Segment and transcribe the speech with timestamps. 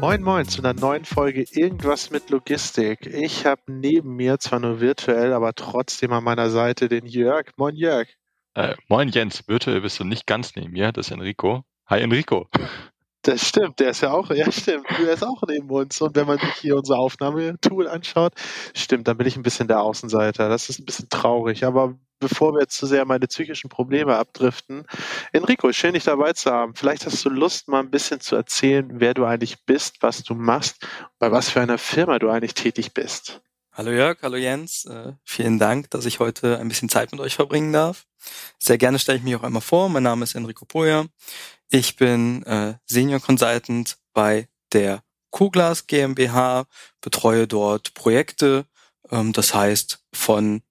[0.00, 3.06] Moin Moin zu einer neuen Folge Irgendwas mit Logistik.
[3.06, 7.46] Ich habe neben mir, zwar nur virtuell, aber trotzdem an meiner Seite den Jörg.
[7.56, 8.06] Moin Jörg.
[8.54, 11.64] Äh, moin Jens, virtuell bist du nicht ganz neben mir, das ist Enrico.
[11.86, 12.46] Hi Enrico.
[13.22, 16.00] Das stimmt, der ist ja auch, ja stimmt, der ist auch neben uns.
[16.00, 18.34] Und wenn man sich hier unser Aufnahmetool anschaut,
[18.74, 20.48] stimmt, dann bin ich ein bisschen der Außenseiter.
[20.50, 24.84] Das ist ein bisschen traurig, aber bevor wir zu sehr meine psychischen Probleme abdriften,
[25.32, 26.74] Enrico, schön dich dabei zu haben.
[26.74, 30.34] Vielleicht hast du Lust, mal ein bisschen zu erzählen, wer du eigentlich bist, was du
[30.34, 30.86] machst,
[31.18, 33.40] bei was für einer Firma du eigentlich tätig bist.
[33.72, 34.86] Hallo Jörg, hallo Jens.
[34.86, 38.06] Äh, vielen Dank, dass ich heute ein bisschen Zeit mit euch verbringen darf.
[38.58, 39.90] Sehr gerne stelle ich mich auch einmal vor.
[39.90, 41.04] Mein Name ist Enrico Poja.
[41.70, 46.64] Ich bin äh, Senior Consultant bei der Kuglas GmbH,
[47.02, 48.64] betreue dort Projekte.
[49.10, 50.62] Ähm, das heißt, von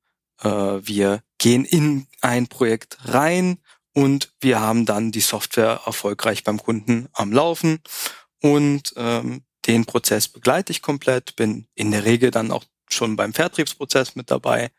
[0.42, 3.60] äh, wir gehen in ein Projekt rein
[3.94, 7.80] und wir haben dann die Software erfolgreich beim Kunden am Laufen
[8.42, 13.34] und ähm, den Prozess begleite ich komplett, bin in der Regel dann auch schon beim
[13.34, 14.72] Vertriebsprozess mit dabei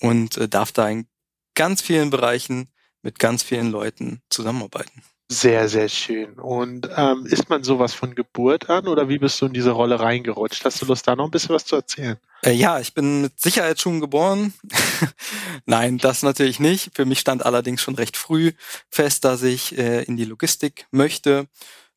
[0.00, 1.06] und äh, darf da in
[1.54, 2.68] ganz vielen Bereichen
[3.02, 5.02] mit ganz vielen Leuten zusammenarbeiten.
[5.28, 6.34] Sehr, sehr schön.
[6.34, 9.98] Und ähm, ist man sowas von Geburt an oder wie bist du in diese Rolle
[9.98, 10.64] reingerutscht?
[10.64, 12.16] Hast du Lust, da noch ein bisschen was zu erzählen?
[12.44, 14.54] Äh, ja, ich bin mit Sicherheit schon geboren.
[15.66, 16.90] Nein, das natürlich nicht.
[16.94, 18.52] Für mich stand allerdings schon recht früh
[18.88, 21.48] fest, dass ich äh, in die Logistik möchte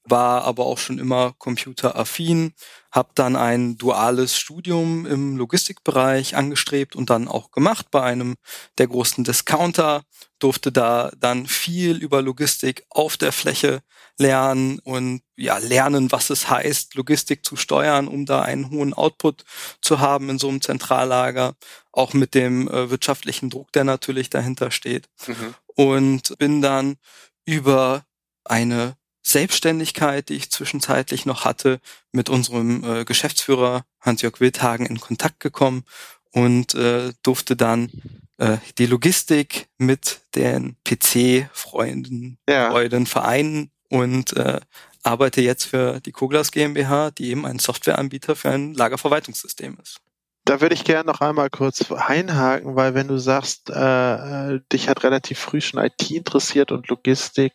[0.03, 2.53] war aber auch schon immer computeraffin,
[2.91, 8.35] habe dann ein duales Studium im Logistikbereich angestrebt und dann auch gemacht bei einem
[8.77, 10.03] der großen Discounter,
[10.39, 13.81] durfte da dann viel über Logistik auf der Fläche
[14.17, 19.43] lernen und ja lernen, was es heißt, Logistik zu steuern, um da einen hohen Output
[19.81, 21.55] zu haben in so einem Zentrallager,
[21.91, 25.07] auch mit dem äh, wirtschaftlichen Druck, der natürlich dahinter steht.
[25.27, 25.53] Mhm.
[25.75, 26.97] Und bin dann
[27.45, 28.05] über
[28.43, 28.98] eine
[29.29, 31.79] Selbstständigkeit, die ich zwischenzeitlich noch hatte,
[32.11, 35.83] mit unserem äh, Geschäftsführer Hans-Jörg Wildhagen in Kontakt gekommen
[36.31, 37.91] und äh, durfte dann
[38.37, 42.71] äh, die Logistik mit den PC-Freunden ja.
[42.71, 44.59] Freuden vereinen und äh,
[45.03, 50.01] arbeite jetzt für die Koglas GmbH, die eben ein Softwareanbieter für ein Lagerverwaltungssystem ist.
[50.45, 54.89] Da würde ich gerne noch einmal kurz einhaken, weil wenn du sagst, äh, äh dich
[54.89, 57.53] hat relativ früh schon IT interessiert und Logistik,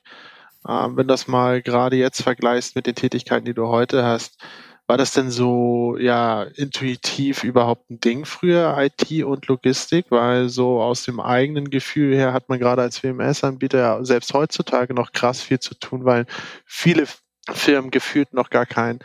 [0.65, 4.39] wenn du das mal gerade jetzt vergleichst mit den Tätigkeiten, die du heute hast,
[4.87, 10.07] war das denn so, ja, intuitiv überhaupt ein Ding früher, IT und Logistik?
[10.11, 15.13] Weil so aus dem eigenen Gefühl her hat man gerade als WMS-Anbieter selbst heutzutage noch
[15.13, 16.27] krass viel zu tun, weil
[16.67, 17.07] viele
[17.51, 18.99] Firmen gefühlt noch gar kein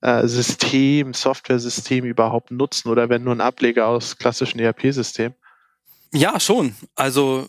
[0.00, 5.34] äh, System, Software-System überhaupt nutzen oder wenn nur ein Ableger aus klassischen ERP-Systemen.
[6.12, 6.74] Ja, schon.
[6.94, 7.48] Also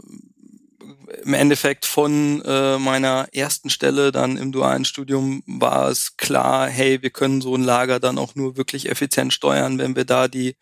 [1.23, 7.01] im Endeffekt von äh, meiner ersten Stelle dann im dualen Studium war es klar, hey,
[7.01, 10.55] wir können so ein Lager dann auch nur wirklich effizient steuern, wenn wir da die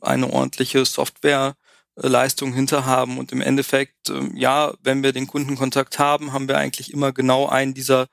[0.00, 3.18] eine ordentliche Softwareleistung hinter haben.
[3.18, 7.48] Und im Endeffekt, äh, ja, wenn wir den Kundenkontakt haben, haben wir eigentlich immer genau
[7.48, 8.08] einen dieser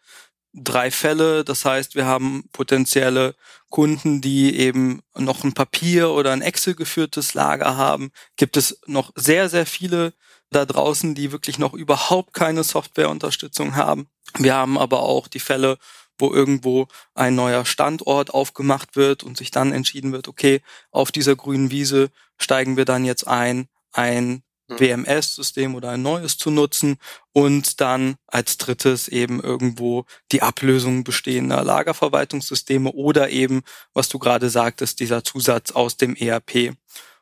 [0.54, 1.44] drei Fälle.
[1.44, 3.36] Das heißt, wir haben potenzielle
[3.70, 8.12] Kunden, die eben noch ein Papier oder ein Excel geführtes Lager haben.
[8.36, 10.14] Gibt es noch sehr, sehr viele
[10.50, 14.08] da draußen, die wirklich noch überhaupt keine Softwareunterstützung haben.
[14.38, 15.78] Wir haben aber auch die Fälle,
[16.18, 20.62] wo irgendwo ein neuer Standort aufgemacht wird und sich dann entschieden wird, okay,
[20.92, 24.44] auf dieser grünen Wiese steigen wir dann jetzt ein, ein.
[24.69, 26.97] WMS-System oder ein neues zu nutzen
[27.31, 33.62] und dann als drittes eben irgendwo die Ablösung bestehender Lagerverwaltungssysteme oder eben,
[33.94, 36.75] was du gerade sagtest, dieser Zusatz aus dem ERP.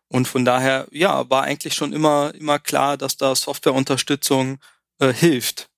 [0.10, 4.60] Und von daher, ja, war eigentlich schon immer, immer klar, dass da Softwareunterstützung
[5.00, 5.70] äh, hilft,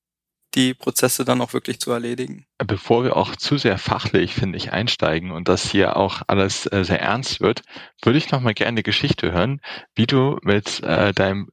[0.55, 2.45] die Prozesse dann auch wirklich zu erledigen.
[2.57, 6.83] Bevor wir auch zu sehr fachlich, finde ich, einsteigen und das hier auch alles äh,
[6.83, 7.61] sehr ernst wird,
[8.03, 9.61] würde ich noch mal gerne eine Geschichte hören,
[9.95, 11.49] wie du mit äh, deinem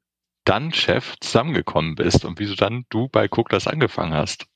[0.46, 4.46] dann Chef zusammengekommen bist und wieso dann du bei Kuklas angefangen hast.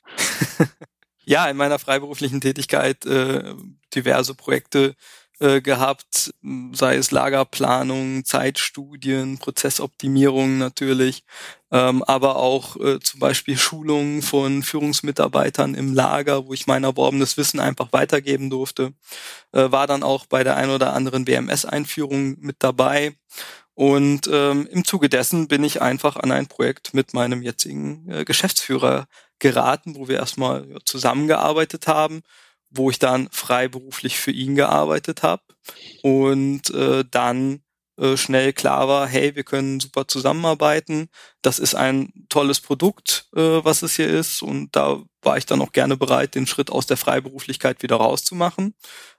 [1.24, 3.54] ja, in meiner freiberuflichen Tätigkeit äh,
[3.94, 4.94] diverse Projekte
[5.40, 6.34] äh, gehabt,
[6.72, 11.24] sei es Lagerplanung, Zeitstudien, Prozessoptimierung natürlich,
[11.72, 17.36] ähm, aber auch äh, zum Beispiel Schulungen von Führungsmitarbeitern im Lager, wo ich mein erworbenes
[17.36, 18.92] Wissen einfach weitergeben durfte.
[19.52, 23.14] Äh, war dann auch bei der ein oder anderen WMS-Einführung mit dabei.
[23.80, 28.24] Und ähm, im Zuge dessen bin ich einfach an ein Projekt mit meinem jetzigen äh,
[28.26, 29.06] Geschäftsführer
[29.38, 32.22] geraten, wo wir erstmal ja, zusammengearbeitet haben
[32.70, 35.42] wo ich dann freiberuflich für ihn gearbeitet habe
[36.02, 37.62] und äh, dann
[37.98, 41.08] äh, schnell klar war, hey, wir können super zusammenarbeiten.
[41.42, 44.42] Das ist ein tolles Produkt, äh, was es hier ist.
[44.42, 48.74] Und da war ich dann auch gerne bereit, den Schritt aus der Freiberuflichkeit wieder rauszumachen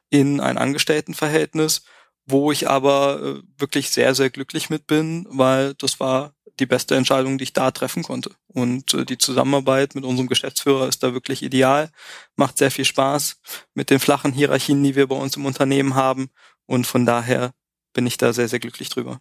[0.10, 1.84] in ein Angestelltenverhältnis,
[2.32, 6.96] wo ich aber äh, wirklich sehr, sehr glücklich mit bin, weil das war die beste
[6.96, 8.32] Entscheidung, die ich da treffen konnte.
[8.48, 11.90] Und äh, die Zusammenarbeit mit unserem Geschäftsführer ist da wirklich ideal,
[12.36, 13.42] macht sehr viel Spaß
[13.74, 16.30] mit den flachen Hierarchien, die wir bei uns im Unternehmen haben.
[16.66, 17.52] Und von daher
[17.94, 19.20] bin ich da sehr, sehr glücklich drüber.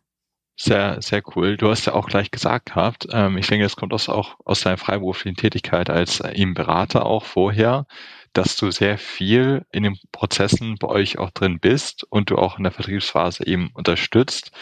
[0.57, 1.57] Sehr, sehr cool.
[1.57, 4.77] Du hast ja auch gleich gesagt gehabt, ähm, ich denke, das kommt auch aus deiner
[4.77, 7.87] freiberuflichen Tätigkeit als äh, ihm Berater auch vorher,
[8.33, 12.59] dass du sehr viel in den Prozessen bei euch auch drin bist und du auch
[12.59, 14.53] in der Vertriebsphase eben unterstützt.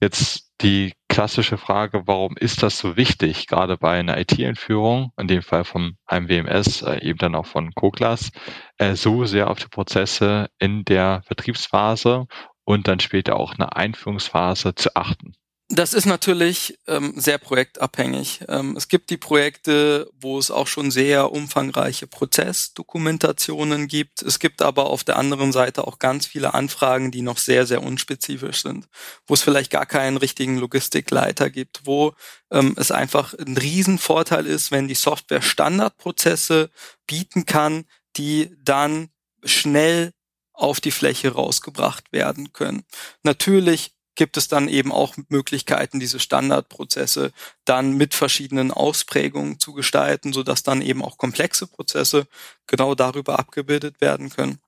[0.00, 5.42] Jetzt die klassische Frage, warum ist das so wichtig, gerade bei einer IT-Entführung, in dem
[5.42, 8.30] Fall von einem WMS, äh, eben dann auch von Coglas,
[8.78, 12.26] äh, so sehr auf die Prozesse in der Vertriebsphase
[12.64, 15.34] und dann später auch eine Einführungsphase zu achten?
[15.72, 18.40] Das ist natürlich ähm, sehr projektabhängig.
[18.48, 24.20] Ähm, es gibt die Projekte, wo es auch schon sehr umfangreiche Prozessdokumentationen gibt.
[24.20, 27.84] Es gibt aber auf der anderen Seite auch ganz viele Anfragen, die noch sehr, sehr
[27.84, 28.88] unspezifisch sind,
[29.28, 32.14] wo es vielleicht gar keinen richtigen Logistikleiter gibt, wo
[32.50, 36.70] ähm, es einfach ein Riesenvorteil ist, wenn die Software Standardprozesse
[37.06, 37.84] bieten kann,
[38.16, 39.10] die dann
[39.44, 40.10] schnell
[40.52, 42.82] auf die Fläche rausgebracht werden können.
[43.22, 47.32] Natürlich gibt es dann eben auch Möglichkeiten, diese Standardprozesse
[47.64, 52.26] dann mit verschiedenen Ausprägungen zu gestalten, sodass dann eben auch komplexe Prozesse
[52.66, 54.58] genau darüber abgebildet werden können.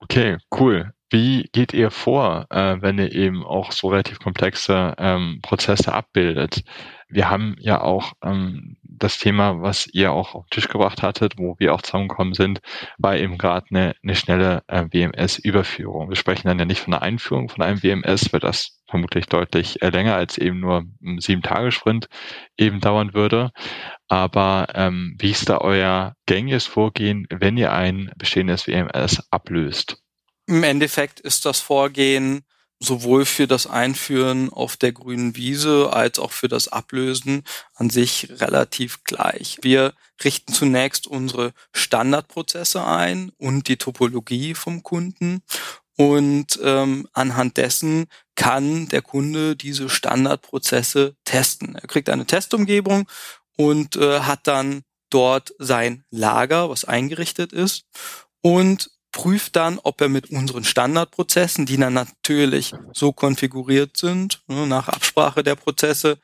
[0.00, 0.92] Okay, cool.
[1.10, 6.62] Wie geht ihr vor, äh, wenn ihr eben auch so relativ komplexe ähm, Prozesse abbildet?
[7.08, 11.36] Wir haben ja auch ähm, das Thema, was ihr auch auf den Tisch gebracht hattet,
[11.36, 12.60] wo wir auch zusammengekommen sind,
[12.98, 16.10] war eben gerade eine, eine schnelle äh, WMS-Überführung.
[16.10, 19.82] Wir sprechen dann ja nicht von einer Einführung von einem WMS, weil das vermutlich deutlich
[19.82, 22.08] äh, länger als eben nur ein Sieben-Tage-Sprint
[22.56, 23.50] eben dauern würde.
[24.06, 29.99] Aber ähm, wie ist da euer gängiges Vorgehen, wenn ihr ein bestehendes WMS ablöst?
[30.50, 32.42] Im Endeffekt ist das Vorgehen
[32.80, 37.44] sowohl für das Einführen auf der grünen Wiese als auch für das Ablösen
[37.76, 39.58] an sich relativ gleich.
[39.62, 39.94] Wir
[40.24, 45.44] richten zunächst unsere Standardprozesse ein und die Topologie vom Kunden
[45.96, 51.76] und ähm, anhand dessen kann der Kunde diese Standardprozesse testen.
[51.76, 53.08] Er kriegt eine Testumgebung
[53.56, 57.84] und äh, hat dann dort sein Lager, was eingerichtet ist
[58.42, 64.66] und prüft dann, ob er mit unseren Standardprozessen, die dann natürlich so konfiguriert sind, ne,
[64.66, 66.18] nach Absprache der Prozesse,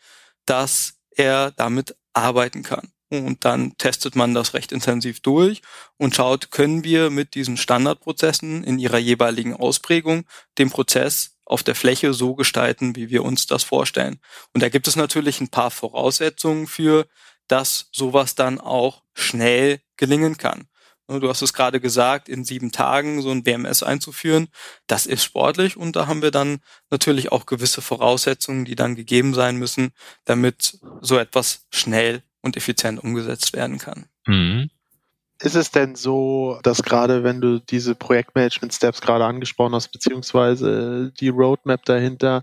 [0.45, 2.93] dass er damit arbeiten kann.
[3.09, 5.63] Und dann testet man das recht intensiv durch
[5.97, 10.25] und schaut, können wir mit diesen Standardprozessen in ihrer jeweiligen Ausprägung
[10.59, 14.19] den Prozess auf der Fläche so gestalten, wie wir uns das vorstellen.
[14.53, 17.07] Und da gibt es natürlich ein paar Voraussetzungen für,
[17.47, 20.67] dass sowas dann auch schnell gelingen kann.
[21.09, 24.49] Ne, du hast es gerade gesagt, in sieben Tagen so ein BMS einzuführen,
[24.87, 26.59] das ist sportlich und da haben wir dann
[26.91, 29.93] natürlich auch gewisse Voraussetzungen, die dann gegeben sein müssen,
[30.25, 34.07] damit so etwas schnell und effizient umgesetzt werden kann.
[34.27, 34.71] Mhm.
[35.41, 41.29] Ist es denn so, dass gerade wenn du diese Projektmanagement-Steps gerade angesprochen hast, beziehungsweise die
[41.29, 42.43] Roadmap dahinter,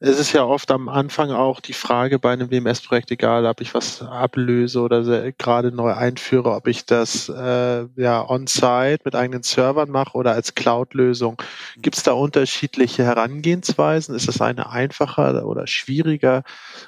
[0.00, 3.74] es ist ja oft am Anfang auch die Frage bei einem WMS-Projekt, egal ob ich
[3.74, 9.90] was ablöse oder gerade neu einführe, ob ich das äh, ja on-site mit eigenen Servern
[9.90, 11.40] mache oder als Cloud-Lösung.
[11.76, 14.14] Gibt es da unterschiedliche Herangehensweisen?
[14.14, 16.42] Ist das eine einfacher oder schwieriger?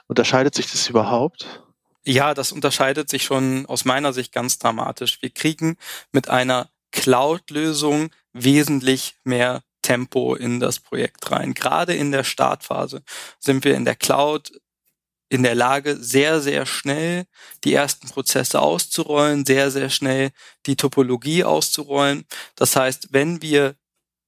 [0.08, 1.62] Unterscheidet sich das überhaupt?
[2.04, 5.22] Ja, das unterscheidet sich schon aus meiner Sicht ganz dramatisch.
[5.22, 5.76] Wir kriegen
[6.12, 11.55] mit einer Cloud-Lösung wesentlich mehr Tempo in das Projekt rein.
[11.55, 13.05] Gerade in der Startphase
[13.38, 14.50] sind wir in der Cloud
[15.28, 17.26] in der Lage, sehr, sehr schnell
[17.64, 20.31] die ersten Prozesse auszurollen, sehr, sehr schnell
[20.66, 22.26] die Topologie auszurollen.
[22.55, 23.76] Das heißt, wenn wir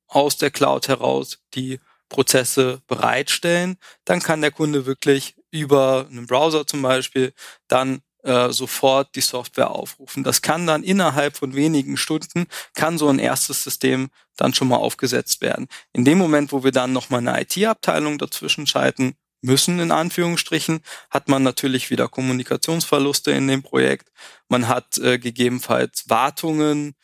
[0.08, 6.66] aus der Cloud heraus die Prozesse bereitstellen, dann kann der Kunde wirklich über einen Browser
[6.66, 7.32] zum Beispiel
[7.68, 10.22] dann äh, sofort die Software aufrufen.
[10.22, 14.76] Das kann dann innerhalb von wenigen Stunden, kann so ein erstes System dann schon mal
[14.76, 15.66] aufgesetzt werden.
[15.94, 20.80] In dem Moment, wo wir dann nochmal eine IT-Abteilung dazwischen schalten müssen, in Anführungsstrichen,
[21.10, 24.10] hat man natürlich wieder Kommunikationsverluste in dem Projekt.
[24.48, 26.94] Man hat äh, gegebenenfalls Wartungen,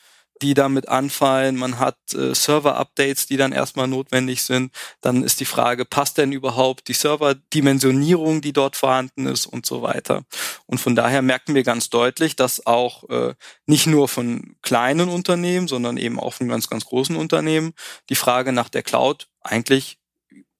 [0.44, 1.56] die damit anfallen.
[1.56, 4.72] Man hat äh, Server-Updates, die dann erstmal notwendig sind.
[5.00, 9.80] Dann ist die Frage, passt denn überhaupt die Server-Dimensionierung, die dort vorhanden ist und so
[9.80, 10.24] weiter.
[10.66, 13.34] Und von daher merken wir ganz deutlich, dass auch äh,
[13.64, 17.72] nicht nur von kleinen Unternehmen, sondern eben auch von ganz, ganz großen Unternehmen
[18.10, 19.98] die Frage nach der Cloud eigentlich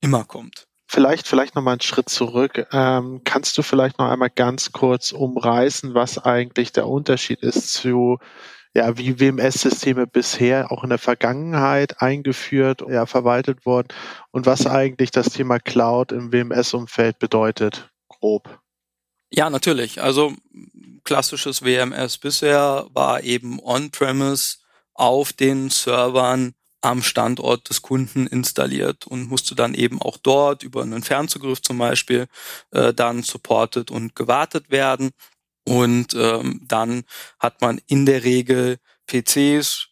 [0.01, 0.67] immer kommt.
[0.87, 2.67] Vielleicht, vielleicht noch mal einen Schritt zurück.
[2.73, 8.19] Ähm, kannst du vielleicht noch einmal ganz kurz umreißen, was eigentlich der Unterschied ist zu
[8.75, 13.89] ja, wie WMS-Systeme bisher auch in der Vergangenheit eingeführt, ja, verwaltet wurden
[14.33, 18.61] und was eigentlich das Thema Cloud im WMS-Umfeld bedeutet, grob.
[19.31, 20.03] Ja, natürlich.
[20.03, 20.35] Also
[21.05, 24.59] klassisches WMS bisher war eben on-premise
[24.95, 30.83] auf den Servern am Standort des Kunden installiert und musste dann eben auch dort über
[30.83, 32.27] einen Fernzugriff zum Beispiel
[32.73, 35.11] äh, dann supported und gewartet werden.
[35.65, 37.05] Und ähm, dann
[37.39, 39.89] hat man in der Regel PCs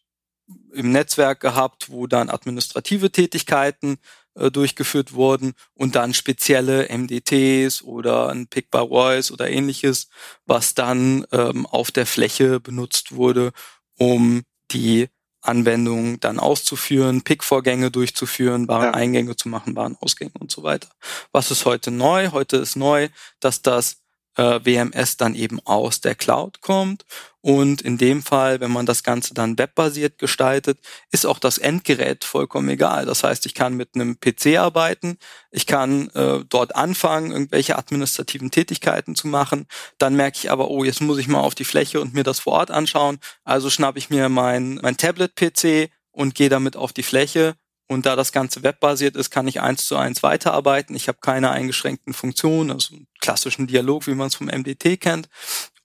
[0.73, 3.99] im Netzwerk gehabt, wo dann administrative Tätigkeiten
[4.35, 10.09] äh, durchgeführt wurden und dann spezielle MDTs oder ein Pick by Voice oder ähnliches,
[10.47, 13.52] was dann ähm, auf der Fläche benutzt wurde,
[13.99, 15.09] um die
[15.43, 19.37] Anwendungen dann auszuführen, Pick-Vorgänge durchzuführen, Wareneingänge ja.
[19.37, 20.88] zu machen, Warenausgänge und so weiter.
[21.33, 22.31] Was ist heute neu?
[22.31, 23.09] Heute ist neu,
[23.41, 24.02] dass das
[24.37, 27.05] äh, WMS dann eben aus der Cloud kommt.
[27.41, 30.79] Und in dem Fall, wenn man das Ganze dann webbasiert gestaltet,
[31.11, 33.05] ist auch das Endgerät vollkommen egal.
[33.05, 35.19] Das heißt, ich kann mit einem PC arbeiten,
[35.51, 39.67] ich kann äh, dort anfangen, irgendwelche administrativen Tätigkeiten zu machen.
[39.99, 42.39] Dann merke ich aber, oh, jetzt muss ich mal auf die Fläche und mir das
[42.39, 43.19] vor Ort anschauen.
[43.43, 47.57] Also schnappe ich mir mein, mein Tablet-PC und gehe damit auf die Fläche
[47.93, 50.97] und da das Ganze webbasiert ist, kann ich eins zu eins weiterarbeiten.
[50.97, 55.29] Ich habe keine eingeschränkten Funktionen, also einen klassischen Dialog, wie man es vom MDT kennt,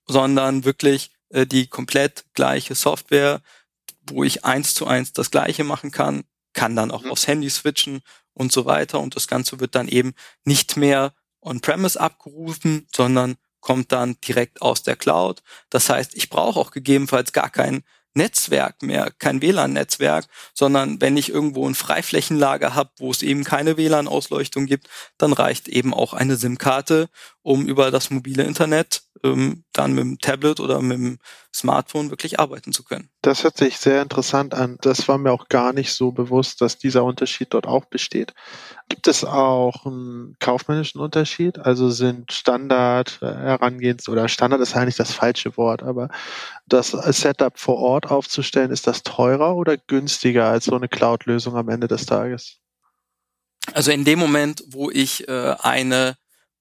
[0.06, 3.42] sondern wirklich äh, die komplett gleiche Software,
[4.10, 6.24] wo ich eins zu eins das Gleiche machen kann,
[6.54, 7.12] kann dann auch mhm.
[7.12, 8.02] aufs Handy switchen
[8.34, 9.00] und so weiter.
[9.00, 14.84] Und das Ganze wird dann eben nicht mehr on-premise abgerufen, sondern kommt dann direkt aus
[14.84, 15.44] der Cloud.
[15.70, 17.84] Das heißt, ich brauche auch gegebenenfalls gar kein
[18.18, 23.78] Netzwerk mehr, kein WLAN-Netzwerk, sondern wenn ich irgendwo ein Freiflächenlager habe, wo es eben keine
[23.78, 27.10] WLAN-Ausleuchtung gibt, dann reicht eben auch eine SIM-Karte,
[27.48, 31.18] um über das mobile Internet ähm, dann mit dem Tablet oder mit dem
[31.56, 33.10] Smartphone wirklich arbeiten zu können.
[33.22, 34.78] Das hört sich sehr interessant an.
[34.82, 38.34] Das war mir auch gar nicht so bewusst, dass dieser Unterschied dort auch besteht.
[38.90, 41.58] Gibt es auch einen kaufmännischen Unterschied?
[41.58, 46.10] Also sind Standard äh, herangehens oder Standard ist eigentlich das falsche Wort, aber
[46.68, 51.70] das Setup vor Ort aufzustellen, ist das teurer oder günstiger als so eine Cloud-Lösung am
[51.70, 52.58] Ende des Tages?
[53.72, 56.18] Also in dem Moment, wo ich äh, eine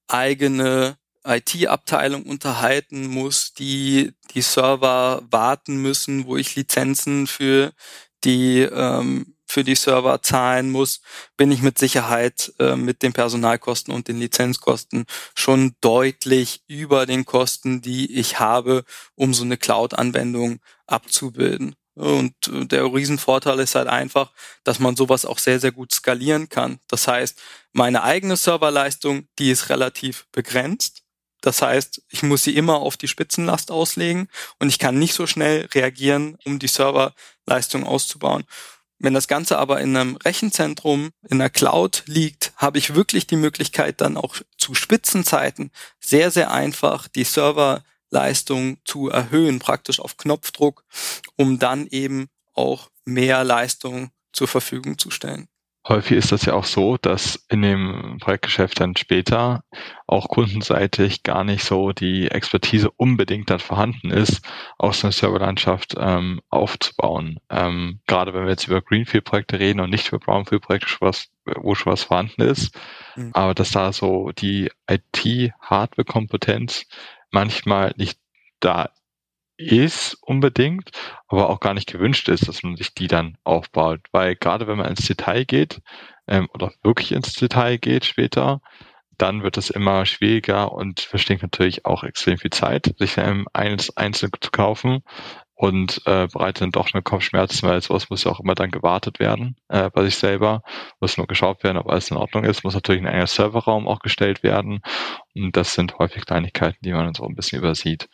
[0.07, 7.73] eigene IT-Abteilung unterhalten muss, die die Server warten müssen, wo ich Lizenzen für
[8.23, 11.01] die ähm, für die Server zahlen muss,
[11.37, 17.25] bin ich mit Sicherheit äh, mit den Personalkosten und den Lizenzkosten schon deutlich über den
[17.25, 18.83] Kosten, die ich habe,
[19.15, 21.75] um so eine Cloud-Anwendung abzubilden.
[21.97, 24.31] Und äh, der Riesenvorteil ist halt einfach,
[24.63, 26.79] dass man sowas auch sehr, sehr gut skalieren kann.
[26.87, 27.39] Das heißt,
[27.73, 31.01] meine eigene Serverleistung, die ist relativ begrenzt.
[31.41, 34.27] Das heißt, ich muss sie immer auf die Spitzenlast auslegen
[34.59, 38.45] und ich kann nicht so schnell reagieren, um die Serverleistung auszubauen.
[38.99, 43.35] Wenn das Ganze aber in einem Rechenzentrum, in der Cloud liegt, habe ich wirklich die
[43.35, 47.23] Möglichkeit, dann auch zu Spitzenzeiten sehr, sehr einfach die
[48.11, 50.83] Serverleistung zu erhöhen, praktisch auf Knopfdruck,
[51.35, 55.47] um dann eben auch mehr Leistung zur Verfügung zu stellen.
[55.87, 59.63] Häufig ist das ja auch so, dass in dem Projektgeschäft dann später
[60.05, 64.41] auch kundenseitig gar nicht so die Expertise unbedingt dann vorhanden ist,
[64.77, 67.39] aus einer Serverlandschaft ähm, aufzubauen.
[67.49, 70.87] Ähm, gerade wenn wir jetzt über Greenfield-Projekte reden und nicht über Brownfield-Projekte,
[71.55, 72.77] wo schon was vorhanden ist,
[73.15, 73.31] mhm.
[73.31, 76.83] aber dass da so die IT-Hardware-Kompetenz
[77.31, 78.19] manchmal nicht
[78.59, 78.89] da
[79.57, 80.91] ist unbedingt,
[81.27, 84.01] aber auch gar nicht gewünscht ist, dass man sich die dann aufbaut.
[84.11, 85.81] Weil gerade wenn man ins Detail geht
[86.27, 88.61] ähm, oder wirklich ins Detail geht später,
[89.17, 93.95] dann wird es immer schwieriger und verstinkt natürlich auch extrem viel Zeit, sich ähm, eins
[93.97, 95.01] einzeln zu kaufen.
[95.57, 99.19] Und äh, bereitet dann doch eine Kopfschmerzen, weil sowas muss ja auch immer dann gewartet
[99.19, 100.61] werden äh, bei sich selber.
[100.99, 102.63] Muss nur geschaut werden, ob alles in Ordnung ist.
[102.63, 104.81] Muss natürlich ein enger Serverraum auch gestellt werden.
[105.33, 108.07] Und das sind häufig Kleinigkeiten, die man so ein bisschen übersieht.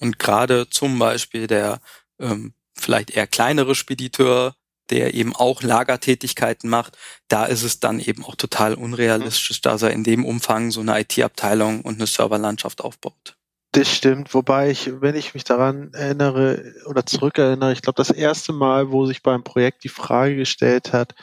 [0.00, 1.78] Und gerade zum Beispiel der
[2.18, 4.54] ähm, vielleicht eher kleinere Spediteur,
[4.88, 6.96] der eben auch Lagertätigkeiten macht,
[7.28, 10.98] da ist es dann eben auch total unrealistisch, dass er in dem Umfang so eine
[11.00, 13.36] IT-Abteilung und eine Serverlandschaft aufbaut.
[13.76, 18.54] Das stimmt, wobei ich, wenn ich mich daran erinnere oder zurückerinnere, ich glaube, das erste
[18.54, 21.14] Mal, wo sich beim Projekt die Frage gestellt hat,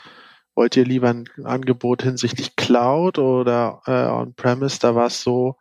[0.54, 5.56] wollt ihr lieber ein Angebot hinsichtlich Cloud oder äh, On-Premise, da war es so,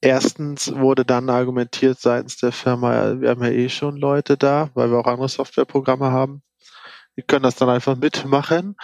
[0.00, 4.90] erstens wurde dann argumentiert seitens der Firma, wir haben ja eh schon Leute da, weil
[4.90, 6.42] wir auch andere Softwareprogramme haben.
[7.16, 8.74] Die können das dann einfach mitmachen.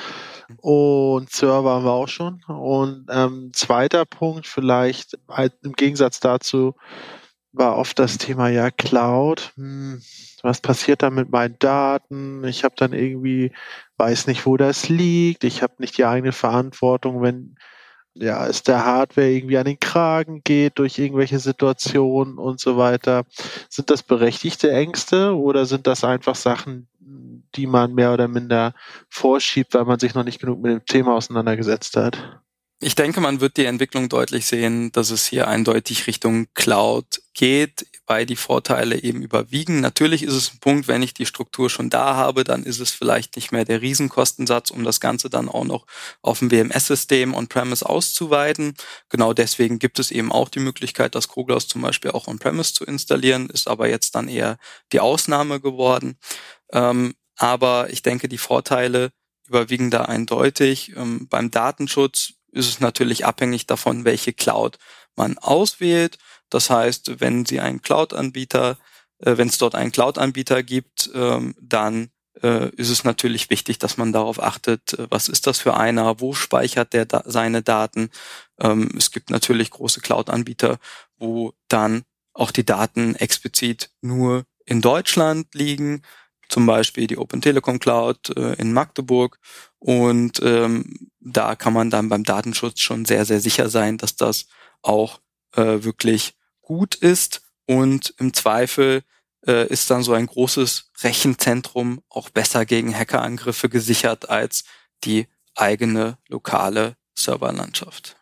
[0.59, 2.45] Und Server haben wir auch schon.
[2.47, 6.77] Und ähm, zweiter Punkt, vielleicht halt im Gegensatz dazu,
[7.55, 9.53] war oft das Thema ja Cloud.
[9.57, 10.03] Hm,
[10.43, 12.45] was passiert da mit meinen Daten?
[12.45, 13.53] Ich habe dann irgendwie,
[13.97, 15.45] weiß nicht, wo das liegt.
[15.45, 17.57] Ich habe nicht die eigene Verantwortung, wenn
[18.15, 23.25] ja, es der Hardware irgendwie an den Kragen geht durch irgendwelche Situationen und so weiter.
[23.69, 26.89] Sind das berechtigte Ängste oder sind das einfach Sachen,
[27.57, 28.75] die man mehr oder minder
[29.09, 32.44] vorschiebt, weil man sich noch nicht genug mit dem Thema auseinandergesetzt hat?
[32.81, 37.87] Ich denke, man wird die Entwicklung deutlich sehen, dass es hier eindeutig Richtung Cloud geht,
[38.07, 39.81] weil die Vorteile eben überwiegen.
[39.81, 42.91] Natürlich ist es ein Punkt, wenn ich die Struktur schon da habe, dann ist es
[42.91, 45.87] vielleicht nicht mehr der Riesenkostensatz, um das Ganze dann auch noch
[46.21, 48.75] auf dem WMS-System on-premise auszuweiten.
[49.09, 52.85] Genau deswegen gibt es eben auch die Möglichkeit, das Koglaus zum Beispiel auch on-premise zu
[52.85, 54.59] installieren, ist aber jetzt dann eher
[54.93, 56.19] die Ausnahme geworden.
[56.73, 59.11] Ähm, aber ich denke, die Vorteile
[59.47, 60.93] überwiegen da eindeutig.
[60.97, 64.79] Ähm, beim Datenschutz ist es natürlich abhängig davon, welche Cloud
[65.17, 66.19] man auswählt.
[66.51, 68.79] Das heißt, wenn Sie einen Cloud-Anbieter,
[69.19, 72.11] äh, wenn es dort einen Cloud-Anbieter gibt, ähm, dann
[72.43, 76.21] äh, ist es natürlich wichtig, dass man darauf achtet, äh, was ist das für einer,
[76.21, 78.11] wo speichert der da seine Daten.
[78.61, 80.79] Ähm, es gibt natürlich große Cloud-Anbieter,
[81.17, 86.03] wo dann auch die Daten explizit nur in Deutschland liegen
[86.49, 89.39] zum Beispiel die Open Telekom Cloud äh, in Magdeburg.
[89.79, 94.47] Und ähm, da kann man dann beim Datenschutz schon sehr, sehr sicher sein, dass das
[94.83, 95.21] auch
[95.57, 97.43] äh, wirklich gut ist.
[97.67, 99.03] Und im Zweifel
[99.47, 104.65] äh, ist dann so ein großes Rechenzentrum auch besser gegen Hackerangriffe gesichert als
[105.05, 108.17] die eigene lokale Serverlandschaft.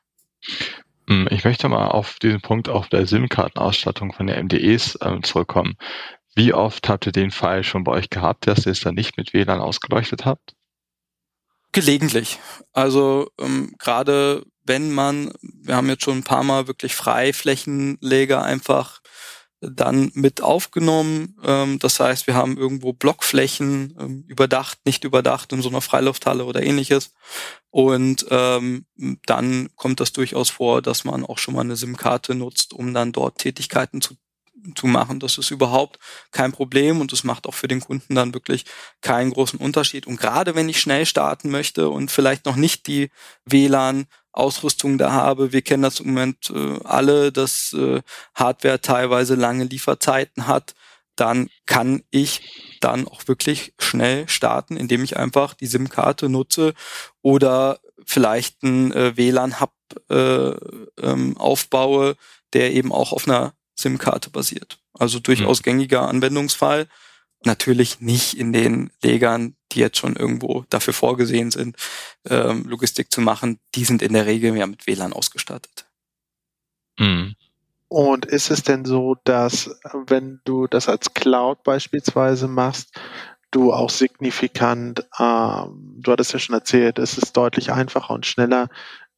[1.09, 5.77] Hm, ich möchte mal auf diesen Punkt auf der SIM-Kartenausstattung von der MDEs äh, zurückkommen.
[6.35, 9.17] Wie oft habt ihr den Fall schon bei euch gehabt, dass ihr es dann nicht
[9.17, 10.55] mit WLAN ausgeleuchtet habt?
[11.73, 12.39] Gelegentlich.
[12.73, 19.01] Also ähm, gerade wenn man, wir haben jetzt schon ein paar Mal wirklich Freiflächenleger einfach
[19.63, 21.37] dann mit aufgenommen.
[21.45, 26.45] Ähm, das heißt, wir haben irgendwo Blockflächen ähm, überdacht, nicht überdacht in so einer Freilufthalle
[26.45, 27.15] oder ähnliches.
[27.71, 28.87] Und ähm,
[29.27, 33.13] dann kommt das durchaus vor, dass man auch schon mal eine SIM-Karte nutzt, um dann
[33.13, 34.15] dort Tätigkeiten zu
[34.75, 35.21] zu machen.
[35.21, 35.99] Das ist überhaupt
[36.31, 38.65] kein Problem und es macht auch für den Kunden dann wirklich
[39.01, 40.07] keinen großen Unterschied.
[40.07, 43.11] Und gerade wenn ich schnell starten möchte und vielleicht noch nicht die
[43.45, 45.53] WLAN Ausrüstung da habe.
[45.53, 48.01] Wir kennen das im Moment äh, alle, dass äh,
[48.35, 50.75] Hardware teilweise lange Lieferzeiten hat.
[51.17, 56.73] Dann kann ich dann auch wirklich schnell starten, indem ich einfach die SIM-Karte nutze
[57.21, 59.73] oder vielleicht einen äh, WLAN-Hub
[60.09, 60.51] äh,
[61.03, 62.17] ähm, aufbaue,
[62.55, 64.79] der eben auch auf einer SIM-Karte basiert.
[64.95, 65.65] Also durchaus mhm.
[65.65, 66.89] gängiger Anwendungsfall.
[67.45, 71.77] Natürlich nicht in den Legern, die jetzt schon irgendwo dafür vorgesehen sind,
[72.29, 73.59] ähm, Logistik zu machen.
[73.75, 75.87] Die sind in der Regel ja mit WLAN ausgestattet.
[76.99, 77.35] Mhm.
[77.89, 79.71] Und ist es denn so, dass
[80.07, 82.99] wenn du das als Cloud beispielsweise machst,
[83.51, 88.69] du auch signifikant, ähm, du hattest ja schon erzählt, es ist deutlich einfacher und schneller,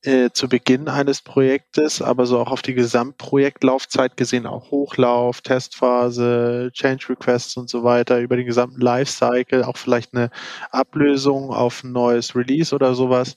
[0.05, 6.71] äh, zu Beginn eines Projektes, aber so auch auf die Gesamtprojektlaufzeit gesehen, auch Hochlauf, Testphase,
[6.73, 10.31] Change Requests und so weiter, über den gesamten Lifecycle, auch vielleicht eine
[10.71, 13.35] Ablösung auf ein neues Release oder sowas.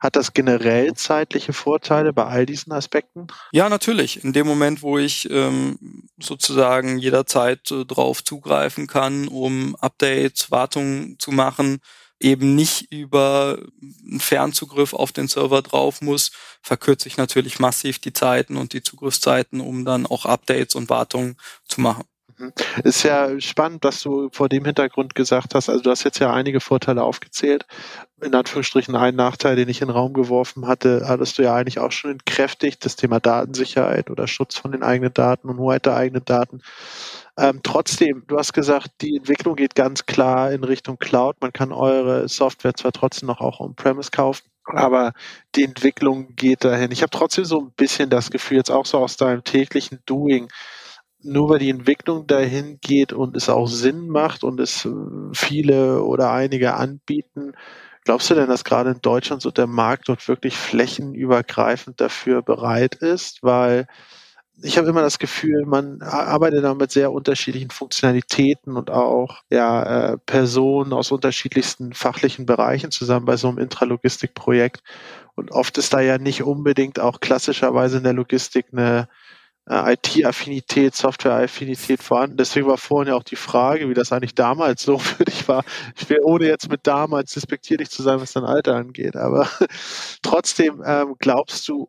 [0.00, 3.26] Hat das generell zeitliche Vorteile bei all diesen Aspekten?
[3.52, 4.22] Ja, natürlich.
[4.22, 5.78] In dem Moment, wo ich ähm,
[6.18, 11.80] sozusagen jederzeit äh, drauf zugreifen kann, um Updates, Wartungen zu machen,
[12.24, 16.32] eben nicht über einen Fernzugriff auf den Server drauf muss,
[16.62, 21.36] verkürze ich natürlich massiv die Zeiten und die Zugriffszeiten, um dann auch Updates und Wartungen
[21.68, 22.04] zu machen.
[22.38, 22.52] Mhm.
[22.82, 26.32] Ist ja spannend, dass du vor dem Hintergrund gesagt hast, also du hast jetzt ja
[26.32, 27.66] einige Vorteile aufgezählt.
[28.22, 31.78] In Anführungsstrichen einen Nachteil, den ich in den Raum geworfen hatte, hattest du ja eigentlich
[31.78, 35.96] auch schon entkräftigt, das Thema Datensicherheit oder Schutz von den eigenen Daten und Hoheit der
[35.96, 36.62] eigenen Daten.
[37.36, 41.36] Ähm, trotzdem, du hast gesagt, die Entwicklung geht ganz klar in Richtung Cloud.
[41.40, 45.12] Man kann eure Software zwar trotzdem noch auch on-premise kaufen, aber
[45.54, 46.92] die Entwicklung geht dahin.
[46.92, 50.48] Ich habe trotzdem so ein bisschen das Gefühl, jetzt auch so aus deinem täglichen Doing,
[51.24, 54.88] nur weil die Entwicklung dahin geht und es auch Sinn macht und es
[55.32, 57.52] viele oder einige anbieten,
[58.04, 62.96] glaubst du denn, dass gerade in Deutschland so der Markt dort wirklich flächenübergreifend dafür bereit
[62.96, 63.42] ist?
[63.42, 63.86] Weil
[64.62, 70.12] ich habe immer das Gefühl, man arbeitet da mit sehr unterschiedlichen Funktionalitäten und auch ja,
[70.12, 74.82] äh, Personen aus unterschiedlichsten fachlichen Bereichen zusammen bei so einem Intralogistikprojekt.
[75.34, 79.08] Und oft ist da ja nicht unbedingt auch klassischerweise in der Logistik eine
[79.66, 82.36] äh, IT-Affinität, Software-Affinität vorhanden.
[82.36, 85.64] Deswegen war vorhin ja auch die Frage, wie das eigentlich damals so für dich war.
[85.96, 89.16] Ich will ohne jetzt mit damals despektierlich zu sein, was dein Alter angeht.
[89.16, 89.48] Aber
[90.22, 91.88] trotzdem ähm, glaubst du,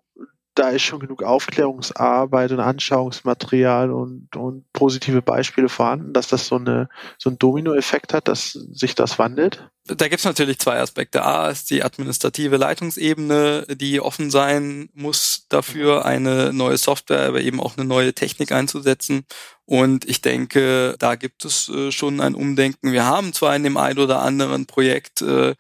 [0.55, 6.55] da ist schon genug Aufklärungsarbeit und Anschauungsmaterial und, und positive Beispiele vorhanden, dass das so,
[6.55, 9.69] eine, so einen Dominoeffekt hat, dass sich das wandelt?
[9.87, 11.23] Da gibt's natürlich zwei Aspekte.
[11.23, 17.59] A ist die administrative Leitungsebene, die offen sein muss dafür, eine neue Software, aber eben
[17.59, 19.25] auch eine neue Technik einzusetzen.
[19.65, 22.93] Und ich denke, da gibt es äh, schon ein Umdenken.
[22.93, 25.53] Wir haben zwar in dem ein oder anderen Projekt äh,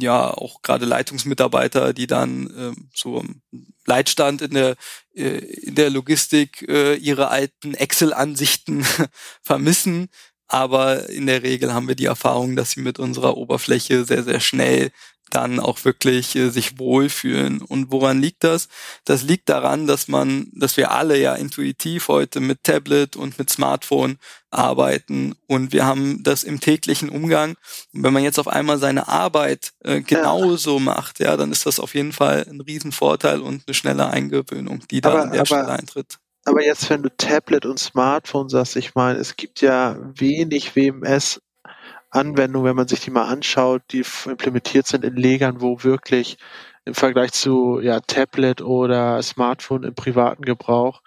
[0.00, 3.24] ja auch gerade Leitungsmitarbeiter, die dann äh, so
[3.86, 4.76] Leitstand in der
[5.14, 8.84] äh, in der Logistik äh, ihre alten Excel-Ansichten
[9.42, 10.08] vermissen.
[10.48, 14.40] Aber in der Regel haben wir die Erfahrung, dass sie mit unserer Oberfläche sehr, sehr
[14.40, 14.92] schnell
[15.30, 17.60] dann auch wirklich äh, sich wohlfühlen.
[17.60, 18.68] Und woran liegt das?
[19.04, 23.50] Das liegt daran, dass man, dass wir alle ja intuitiv heute mit Tablet und mit
[23.50, 24.18] Smartphone
[24.50, 27.56] arbeiten und wir haben das im täglichen Umgang.
[27.92, 30.84] Und wenn man jetzt auf einmal seine Arbeit äh, genauso ja.
[30.84, 35.00] macht, ja, dann ist das auf jeden Fall ein Riesenvorteil und eine schnelle Eingewöhnung, die
[35.00, 36.18] da an der aber, Stelle eintritt.
[36.44, 41.40] Aber jetzt, wenn du Tablet und Smartphone sagst, ich meine, es gibt ja wenig WMS
[42.16, 46.38] Anwendungen, wenn man sich die mal anschaut, die implementiert sind in Legern, wo wirklich
[46.84, 51.02] im Vergleich zu ja, Tablet oder Smartphone im privaten Gebrauch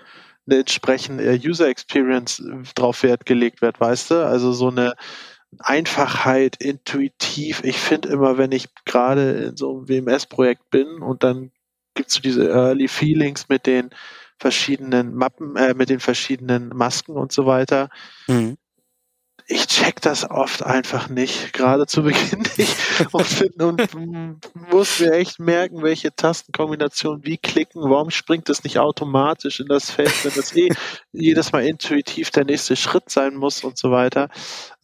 [0.46, 2.44] eine entsprechende User Experience
[2.76, 4.26] drauf Wert gelegt wird, weißt du?
[4.26, 4.96] Also so eine
[5.60, 7.64] Einfachheit, intuitiv.
[7.64, 11.52] Ich finde immer, wenn ich gerade in so einem WMS-Projekt bin und dann
[11.96, 13.90] gibt's so diese Early Feelings mit den
[14.38, 17.90] verschiedenen Mappen, äh, mit den verschiedenen Masken und so weiter.
[18.28, 18.58] Mhm
[19.52, 22.76] ich check das oft einfach nicht, gerade zu Beginn nicht
[23.60, 24.40] und, und
[24.72, 29.90] muss mir echt merken, welche Tastenkombinationen wie klicken, warum springt das nicht automatisch in das
[29.90, 30.70] Feld, wenn das eh
[31.12, 34.30] jedes Mal intuitiv der nächste Schritt sein muss und so weiter.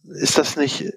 [0.02, 0.92] Ist das nicht äh,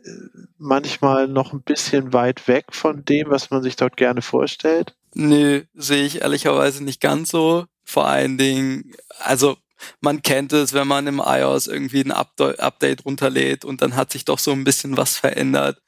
[0.57, 4.95] manchmal noch ein bisschen weit weg von dem, was man sich dort gerne vorstellt?
[5.13, 7.65] Nö, sehe ich ehrlicherweise nicht ganz so.
[7.83, 9.57] Vor allen Dingen, also
[10.01, 14.25] man kennt es, wenn man im iOS irgendwie ein Update runterlädt und dann hat sich
[14.25, 15.81] doch so ein bisschen was verändert.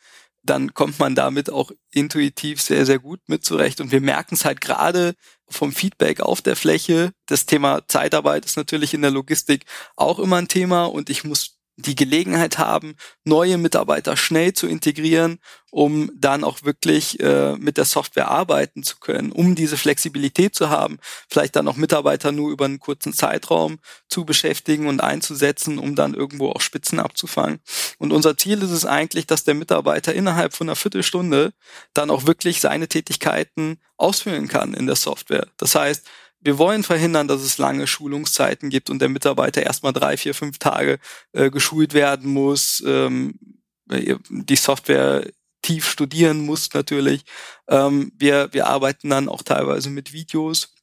[0.44, 3.80] Dann kommt man damit auch intuitiv sehr, sehr gut mit zurecht.
[3.80, 5.14] Und wir merken es halt gerade
[5.48, 7.12] vom Feedback auf der Fläche.
[7.28, 11.61] Das Thema Zeitarbeit ist natürlich in der Logistik auch immer ein Thema und ich muss
[11.78, 15.40] die Gelegenheit haben, neue Mitarbeiter schnell zu integrieren,
[15.72, 20.70] um dann auch wirklich äh, mit der Software arbeiten zu können, um diese Flexibilität zu
[20.70, 23.80] haben, vielleicht dann auch Mitarbeiter nur über einen kurzen Zeitraum
[24.10, 27.60] zu beschäftigen und einzusetzen, um dann irgendwo auch Spitzen abzufangen.
[27.98, 31.54] Und unser Ziel ist es eigentlich, dass der Mitarbeiter innerhalb von einer Viertelstunde
[31.94, 35.48] dann auch wirklich seine Tätigkeiten ausführen kann in der Software.
[35.58, 36.06] Das heißt,
[36.42, 40.58] wir wollen verhindern, dass es lange Schulungszeiten gibt und der Mitarbeiter erstmal drei, vier, fünf
[40.58, 41.00] Tage
[41.34, 43.40] äh, geschult werden muss, ähm,
[43.88, 45.28] die Software
[45.62, 47.24] tief studieren muss natürlich.
[47.68, 50.74] Ähm, wir, wir arbeiten dann auch teilweise mit Videos,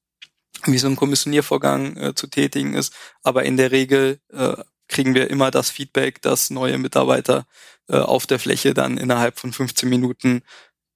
[0.64, 4.56] wie so ein Kommissioniervorgang äh, zu tätigen ist, aber in der Regel äh,
[4.88, 7.46] kriegen wir immer das Feedback, dass neue Mitarbeiter
[7.88, 10.42] äh, auf der Fläche dann innerhalb von 15 Minuten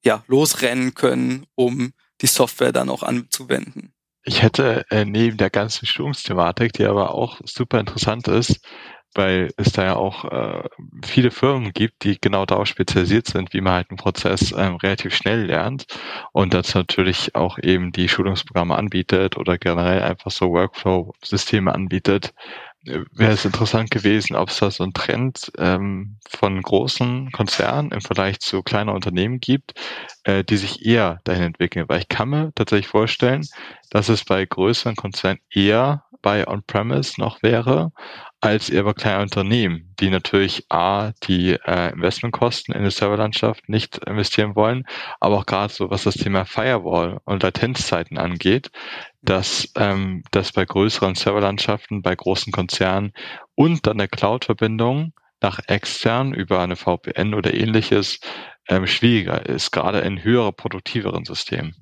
[0.05, 3.92] ja losrennen können, um die Software dann auch anzuwenden.
[4.24, 8.61] Ich hätte äh, neben der ganzen Schulungsthematik, die aber auch super interessant ist,
[9.14, 10.68] weil es da ja auch äh,
[11.04, 15.14] viele Firmen gibt, die genau darauf spezialisiert sind, wie man halt einen Prozess ähm, relativ
[15.14, 15.87] schnell lernt
[16.32, 22.32] und das natürlich auch eben die Schulungsprogramme anbietet oder generell einfach so Workflow-Systeme anbietet,
[22.85, 28.01] wäre es interessant gewesen, ob es da so einen Trend ähm, von großen Konzernen im
[28.01, 29.75] Vergleich zu kleinen Unternehmen gibt,
[30.25, 31.87] äh, die sich eher dahin entwickeln.
[31.88, 33.47] Weil ich kann mir tatsächlich vorstellen,
[33.90, 37.92] dass es bei größeren Konzernen eher bei On-Premise noch wäre,
[38.42, 43.98] als eher bei kleinen Unternehmen, die natürlich A, die äh, Investmentkosten in der Serverlandschaft nicht
[43.98, 44.85] investieren wollen,
[45.20, 48.72] aber auch gerade so, was das Thema Firewall und Latenzzeiten angeht,
[49.22, 53.12] dass ähm, das bei größeren Serverlandschaften, bei großen Konzernen
[53.55, 58.18] und dann der Cloud-Verbindung nach extern über eine VPN oder ähnliches
[58.68, 61.82] ähm, schwieriger ist, gerade in höherer, produktiveren Systemen.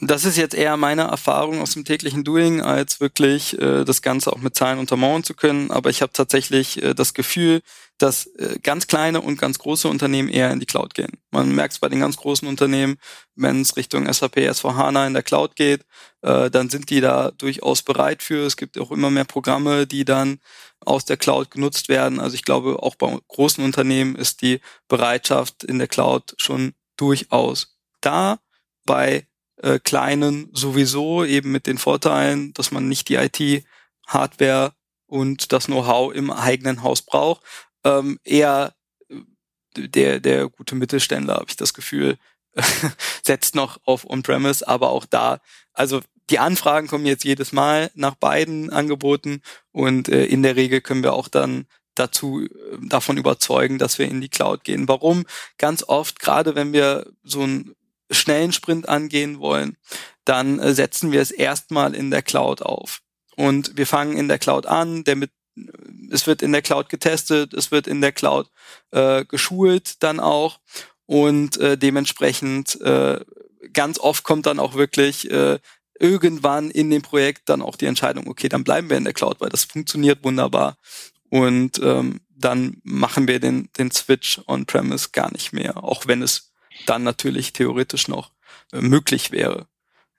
[0.00, 4.32] Das ist jetzt eher meine Erfahrung aus dem täglichen Doing, als wirklich äh, das Ganze
[4.32, 5.72] auch mit Zahlen untermauern zu können.
[5.72, 7.62] Aber ich habe tatsächlich äh, das Gefühl,
[7.98, 11.18] dass äh, ganz kleine und ganz große Unternehmen eher in die Cloud gehen.
[11.32, 12.96] Man merkt es bei den ganz großen Unternehmen,
[13.34, 15.84] wenn es Richtung SAP S4HANA in der Cloud geht,
[16.22, 18.46] äh, dann sind die da durchaus bereit für.
[18.46, 20.38] Es gibt auch immer mehr Programme, die dann
[20.78, 22.20] aus der Cloud genutzt werden.
[22.20, 27.76] Also ich glaube, auch bei großen Unternehmen ist die Bereitschaft in der Cloud schon durchaus
[28.00, 28.38] da.
[28.84, 29.26] Bei
[29.62, 33.64] äh, kleinen sowieso eben mit den Vorteilen, dass man nicht die IT,
[34.06, 34.72] Hardware
[35.06, 37.42] und das Know-how im eigenen Haus braucht.
[37.84, 38.74] Ähm, eher
[39.08, 42.18] äh, der, der gute Mittelständler, habe ich das Gefühl,
[43.24, 45.40] setzt noch auf On-Premise, aber auch da,
[45.72, 49.42] also die Anfragen kommen jetzt jedes Mal nach beiden Angeboten
[49.72, 52.48] und äh, in der Regel können wir auch dann dazu äh,
[52.82, 54.88] davon überzeugen, dass wir in die Cloud gehen.
[54.88, 55.24] Warum?
[55.56, 57.74] Ganz oft, gerade wenn wir so ein
[58.10, 59.76] schnellen Sprint angehen wollen,
[60.24, 63.00] dann äh, setzen wir es erstmal in der Cloud auf.
[63.36, 65.30] Und wir fangen in der Cloud an, der mit,
[66.10, 68.50] es wird in der Cloud getestet, es wird in der Cloud
[68.90, 70.60] äh, geschult dann auch
[71.06, 73.20] und äh, dementsprechend äh,
[73.72, 75.58] ganz oft kommt dann auch wirklich äh,
[75.98, 79.40] irgendwann in dem Projekt dann auch die Entscheidung, okay, dann bleiben wir in der Cloud,
[79.40, 80.76] weil das funktioniert wunderbar
[81.28, 86.47] und ähm, dann machen wir den, den Switch on-premise gar nicht mehr, auch wenn es
[86.86, 88.30] dann natürlich theoretisch noch
[88.72, 89.66] äh, möglich wäre.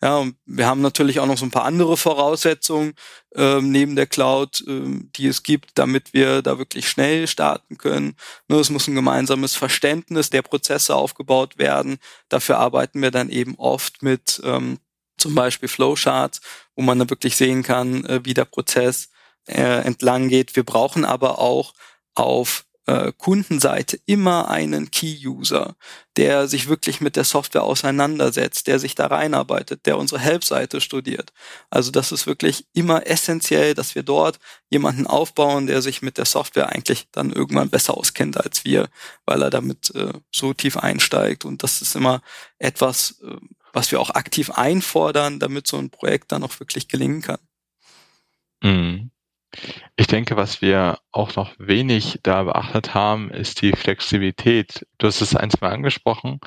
[0.02, 2.94] Ja, und wir haben natürlich auch noch so ein paar andere Voraussetzungen
[3.36, 8.16] ähm, neben der Cloud, ähm, die es gibt, damit wir da wirklich schnell starten können.
[8.48, 11.98] Nur es muss ein gemeinsames Verständnis der Prozesse aufgebaut werden.
[12.30, 14.80] Dafür arbeiten wir dann eben oft mit ähm,
[15.18, 16.40] zum Beispiel Flowcharts,
[16.76, 19.10] wo man dann wirklich sehen kann, äh, wie der Prozess
[19.48, 20.56] äh, entlang geht.
[20.56, 21.74] Wir brauchen aber auch
[22.16, 25.76] auf äh, Kundenseite immer einen Key-User,
[26.18, 31.32] der sich wirklich mit der Software auseinandersetzt, der sich da reinarbeitet, der unsere Help-Seite studiert.
[31.70, 36.26] Also das ist wirklich immer essentiell, dass wir dort jemanden aufbauen, der sich mit der
[36.26, 38.90] Software eigentlich dann irgendwann besser auskennt als wir,
[39.26, 41.46] weil er damit äh, so tief einsteigt.
[41.46, 42.22] Und das ist immer
[42.58, 43.36] etwas, äh,
[43.72, 47.40] was wir auch aktiv einfordern, damit so ein Projekt dann auch wirklich gelingen kann.
[48.64, 49.12] Mhm.
[49.96, 54.86] Ich denke, was wir auch noch wenig da beachtet haben, ist die Flexibilität.
[54.98, 56.40] Du hast es eins mal angesprochen,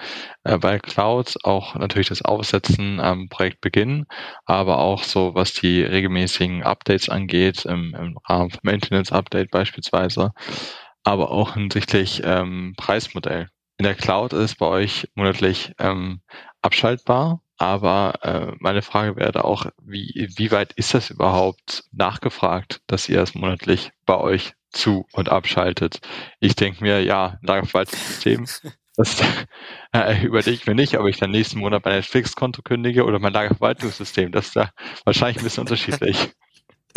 [0.44, 4.06] äh, bei Clouds auch natürlich das Aufsetzen am Projektbeginn,
[4.44, 10.30] aber auch so, was die regelmäßigen Updates angeht, im, im Rahmen vom Maintenance Update beispielsweise,
[11.02, 13.48] aber auch hinsichtlich ähm, Preismodell.
[13.78, 16.22] In der Cloud ist bei euch monatlich ähm,
[16.62, 23.08] abschaltbar aber äh, meine Frage wäre auch, wie, wie weit ist das überhaupt nachgefragt, dass
[23.08, 26.00] ihr das monatlich bei euch zu und abschaltet?
[26.40, 28.46] Ich denke mir, ja, Lagerverwaltungssystem,
[28.96, 29.20] das
[29.92, 33.32] äh, überlege ich mir nicht, ob ich dann nächsten Monat mein Netflix-Konto kündige oder mein
[33.32, 34.32] Lagerverwaltungssystem.
[34.32, 34.70] Das ist da
[35.04, 36.32] wahrscheinlich ein bisschen unterschiedlich.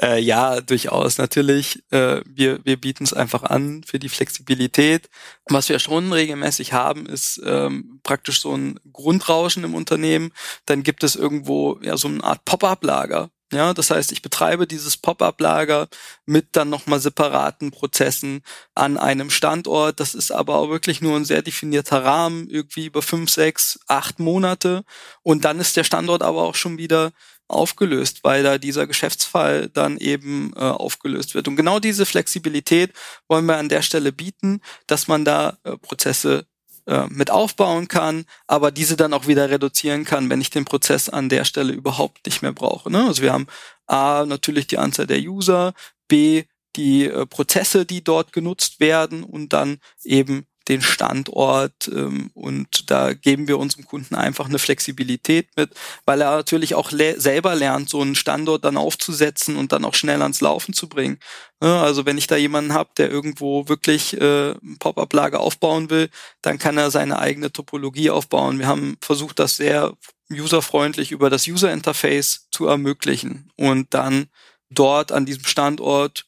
[0.01, 1.17] Äh, ja, durchaus.
[1.17, 5.09] Natürlich, äh, wir, wir bieten es einfach an für die Flexibilität.
[5.47, 10.31] Was wir schon regelmäßig haben, ist ähm, praktisch so ein Grundrauschen im Unternehmen.
[10.65, 13.29] Dann gibt es irgendwo ja so eine Art Pop-up-Lager.
[13.53, 15.87] Ja, das heißt, ich betreibe dieses Pop-up-Lager
[16.25, 18.41] mit dann nochmal separaten Prozessen
[18.73, 19.99] an einem Standort.
[19.99, 24.19] Das ist aber auch wirklich nur ein sehr definierter Rahmen, irgendwie über fünf, sechs, acht
[24.19, 24.83] Monate.
[25.21, 27.11] Und dann ist der Standort aber auch schon wieder
[27.47, 31.47] aufgelöst, weil da dieser Geschäftsfall dann eben äh, aufgelöst wird.
[31.47, 32.91] Und genau diese Flexibilität
[33.27, 36.45] wollen wir an der Stelle bieten, dass man da äh, Prozesse
[36.87, 41.09] äh, mit aufbauen kann, aber diese dann auch wieder reduzieren kann, wenn ich den Prozess
[41.09, 42.91] an der Stelle überhaupt nicht mehr brauche.
[42.91, 43.05] Ne?
[43.05, 43.47] Also wir haben
[43.87, 45.73] A natürlich die Anzahl der User,
[46.07, 46.43] B
[46.75, 53.13] die äh, Prozesse, die dort genutzt werden und dann eben den Standort ähm, und da
[53.13, 55.71] geben wir unserem Kunden einfach eine Flexibilität mit,
[56.05, 59.93] weil er natürlich auch le selber lernt, so einen Standort dann aufzusetzen und dann auch
[59.93, 61.19] schnell ans Laufen zu bringen.
[61.61, 66.09] Ja, also wenn ich da jemanden habe, der irgendwo wirklich äh, ein Pop-up-Lager aufbauen will,
[66.41, 68.59] dann kann er seine eigene Topologie aufbauen.
[68.59, 69.93] Wir haben versucht, das sehr
[70.31, 74.27] userfreundlich über das User-Interface zu ermöglichen und dann
[74.69, 76.25] dort an diesem Standort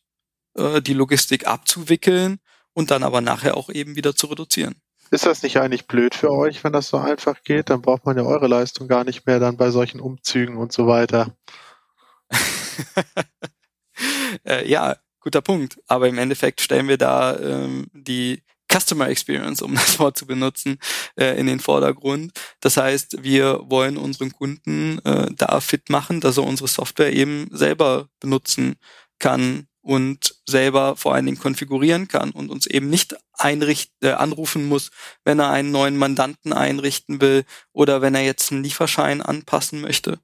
[0.55, 2.39] äh, die Logistik abzuwickeln
[2.77, 4.75] und dann aber nachher auch eben wieder zu reduzieren.
[5.09, 7.71] Ist das nicht eigentlich blöd für euch, wenn das so einfach geht?
[7.71, 10.85] Dann braucht man ja eure Leistung gar nicht mehr dann bei solchen Umzügen und so
[10.85, 11.35] weiter.
[14.45, 15.79] äh, ja, guter Punkt.
[15.87, 20.77] Aber im Endeffekt stellen wir da ähm, die Customer Experience, um das Wort zu benutzen,
[21.15, 22.31] äh, in den Vordergrund.
[22.59, 27.49] Das heißt, wir wollen unseren Kunden äh, da fit machen, dass er unsere Software eben
[27.51, 28.75] selber benutzen
[29.17, 34.67] kann und selber vor allen Dingen konfigurieren kann und uns eben nicht einrichten, äh, anrufen
[34.67, 34.91] muss,
[35.23, 40.19] wenn er einen neuen Mandanten einrichten will oder wenn er jetzt einen Lieferschein anpassen möchte.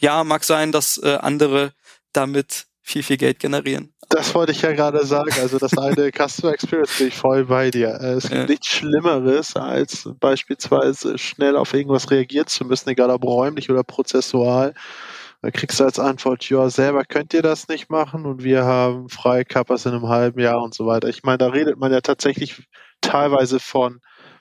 [0.00, 1.72] Ja, mag sein, dass äh, andere
[2.12, 3.94] damit viel, viel Geld generieren.
[4.10, 5.32] Das wollte ich ja gerade sagen.
[5.40, 7.98] Also das eine Customer Experience bin ich voll bei dir.
[7.98, 8.44] Äh, es gibt ja.
[8.44, 14.74] nichts Schlimmeres, als beispielsweise schnell auf irgendwas reagieren zu müssen, egal ob räumlich oder prozessual.
[15.46, 19.08] Da kriegst du als Antwort, ja, selber könnt ihr das nicht machen und wir haben
[19.08, 21.06] freie Kappas in einem halben Jahr und so weiter.
[21.08, 22.66] Ich meine, da redet man ja tatsächlich
[23.00, 24.00] teilweise von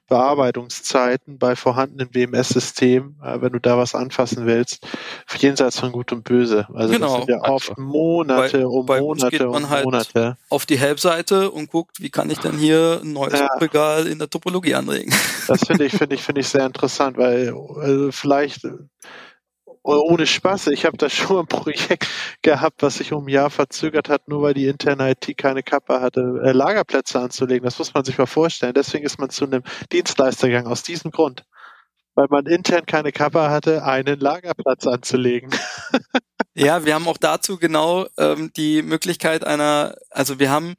[0.10, 4.88] Bearbeitungszeiten bei vorhandenen WMS-Systemen, äh, wenn du da was anfassen willst,
[5.38, 6.66] jenseits von Gut und Böse.
[6.74, 7.18] Also genau.
[7.18, 10.38] das sind ja oft Monate bei, um bei Monate geht man um halt Monate.
[10.50, 13.46] Auf die Helpseite und guckt, wie kann ich denn hier ein neues ja.
[13.62, 15.14] Regal in der Topologie anlegen.
[15.48, 18.68] Das finde ich, finde ich, finde ich sehr interessant, weil also vielleicht
[19.86, 22.08] ohne Spaß, ich habe da schon ein Projekt
[22.42, 26.02] gehabt, was sich um ein Jahr verzögert hat, nur weil die interne IT keine Kappe
[26.02, 27.64] hatte, äh, Lagerplätze anzulegen.
[27.64, 28.74] Das muss man sich mal vorstellen.
[28.74, 31.46] Deswegen ist man zu einem Dienstleister gegangen, aus diesem Grund.
[32.16, 35.52] Weil man intern keine Kappe hatte, einen Lagerplatz anzulegen.
[36.56, 40.76] ja, wir haben auch dazu genau ähm, die Möglichkeit einer, also wir haben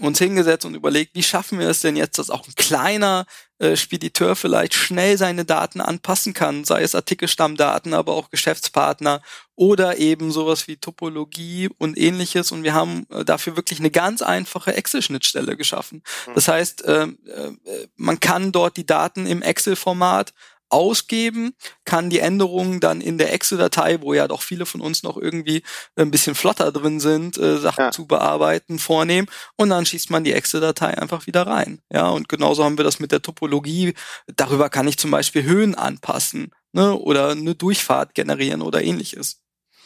[0.00, 3.26] uns hingesetzt und überlegt, wie schaffen wir es denn jetzt, dass auch ein kleiner
[3.58, 9.20] äh, Spediteur vielleicht schnell seine Daten anpassen kann, sei es Artikelstammdaten, aber auch Geschäftspartner
[9.56, 12.52] oder eben sowas wie Topologie und ähnliches.
[12.52, 16.02] Und wir haben äh, dafür wirklich eine ganz einfache Excel-Schnittstelle geschaffen.
[16.26, 16.34] Hm.
[16.34, 17.52] Das heißt, äh, äh,
[17.96, 20.34] man kann dort die Daten im Excel-Format
[20.70, 21.54] ausgeben,
[21.84, 25.62] kann die Änderungen dann in der Excel-Datei, wo ja doch viele von uns noch irgendwie
[25.96, 27.90] ein bisschen flotter drin sind, äh, Sachen ja.
[27.90, 31.80] zu bearbeiten, vornehmen und dann schießt man die Excel-Datei einfach wieder rein.
[31.92, 33.94] Ja, und genauso haben wir das mit der Topologie.
[34.36, 39.40] Darüber kann ich zum Beispiel Höhen anpassen ne, oder eine Durchfahrt generieren oder ähnliches.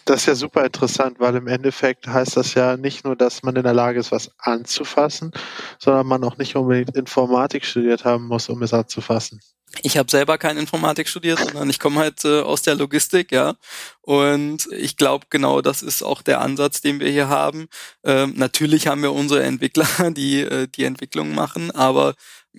[0.04, 3.54] Das ist ja super interessant, weil im Endeffekt heißt das ja nicht nur, dass man
[3.54, 5.30] in der Lage ist, was anzufassen,
[5.78, 9.40] sondern man auch nicht unbedingt Informatik studiert haben muss, um es anzufassen.
[9.80, 13.54] Ich habe selber keine Informatik studiert, sondern ich komme halt äh, aus der Logistik, ja.
[14.02, 17.68] Und ich glaube, genau das ist auch der Ansatz, den wir hier haben.
[18.04, 22.14] Ähm, natürlich haben wir unsere Entwickler, die äh, die Entwicklung machen, aber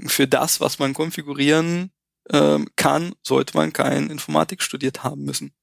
[0.07, 1.91] für das, was man konfigurieren
[2.31, 5.53] ähm, kann, sollte man kein Informatik studiert haben müssen.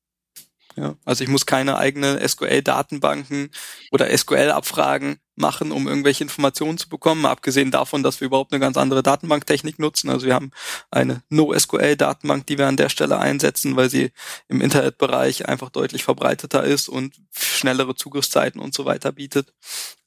[0.76, 3.50] Ja, also ich muss keine eigene SQL-Datenbanken
[3.90, 8.76] oder SQL-Abfragen machen, um irgendwelche Informationen zu bekommen, abgesehen davon, dass wir überhaupt eine ganz
[8.76, 10.10] andere Datenbanktechnik nutzen.
[10.10, 10.52] Also wir haben
[10.90, 14.12] eine NoSQL-Datenbank, die wir an der Stelle einsetzen, weil sie
[14.48, 19.52] im Internetbereich einfach deutlich verbreiteter ist und schnellere Zugriffszeiten und so weiter bietet.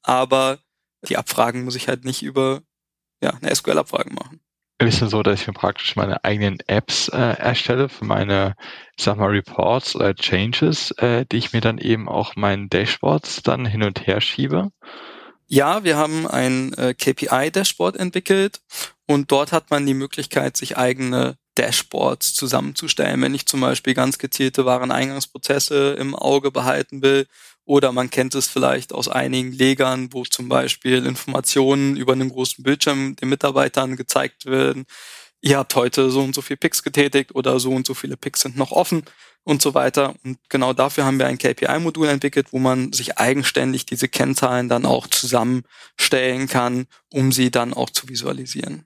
[0.04, 0.60] Aber
[1.08, 2.62] die Abfragen muss ich halt nicht über
[3.22, 4.44] ja, eine SQL-Abfrage machen
[4.88, 8.56] ist dann so, dass ich mir praktisch meine eigenen Apps äh, erstelle für meine,
[8.98, 13.44] ich sag mal, Reports oder Changes, äh, die ich mir dann eben auch meinen Dashboards
[13.44, 14.72] dann hin und her schiebe.
[15.48, 18.62] Ja, wir haben ein äh, KPI-Dashboard entwickelt
[19.06, 23.22] und dort hat man die Möglichkeit, sich eigene Dashboards zusammenzustellen.
[23.22, 27.28] Wenn ich zum Beispiel ganz gezielte Wareneingangsprozesse im Auge behalten will
[27.66, 32.64] oder man kennt es vielleicht aus einigen Legern, wo zum Beispiel Informationen über einen großen
[32.64, 34.86] Bildschirm den Mitarbeitern gezeigt werden.
[35.46, 38.40] Ihr habt heute so und so viel Picks getätigt oder so und so viele Picks
[38.40, 39.04] sind noch offen
[39.44, 40.16] und so weiter.
[40.24, 44.86] Und genau dafür haben wir ein KPI-Modul entwickelt, wo man sich eigenständig diese Kennzahlen dann
[44.86, 48.86] auch zusammenstellen kann, um sie dann auch zu visualisieren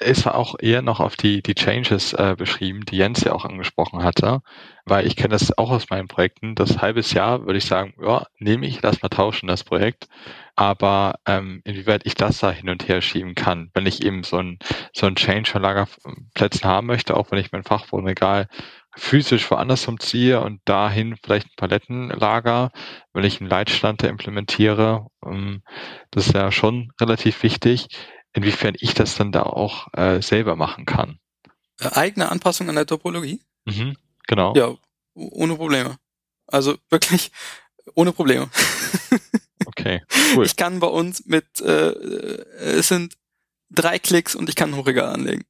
[0.00, 4.02] ist auch eher noch auf die, die Changes äh, beschrieben, die Jens ja auch angesprochen
[4.02, 4.40] hatte,
[4.86, 6.54] weil ich kenne das auch aus meinen Projekten.
[6.54, 10.08] Das halbes Jahr würde ich sagen, ja, nehme ich, lass mal tauschen das Projekt.
[10.56, 14.38] Aber ähm, inwieweit ich das da hin und her schieben kann, wenn ich eben so
[14.38, 14.58] ein,
[14.94, 18.48] so ein Change von Lagerplätzen haben möchte, auch wenn ich mein Fachwohnregal
[18.94, 22.70] physisch woanders umziehe und dahin vielleicht ein Palettenlager,
[23.14, 25.06] wenn ich einen Leitstand implementiere.
[25.24, 25.62] Ähm,
[26.10, 27.88] das ist ja schon relativ wichtig
[28.32, 31.18] inwiefern ich das dann da auch äh, selber machen kann.
[31.80, 33.40] Äh, eigene Anpassung an der Topologie?
[33.64, 34.54] Mhm, genau.
[34.56, 34.74] Ja,
[35.14, 35.98] ohne Probleme.
[36.46, 37.30] Also wirklich
[37.94, 38.50] ohne Probleme.
[39.66, 40.02] okay,
[40.34, 40.46] cool.
[40.46, 41.92] Ich kann bei uns mit, äh,
[42.58, 43.16] es sind
[43.70, 45.44] drei Klicks und ich kann ein Hochregal anlegen.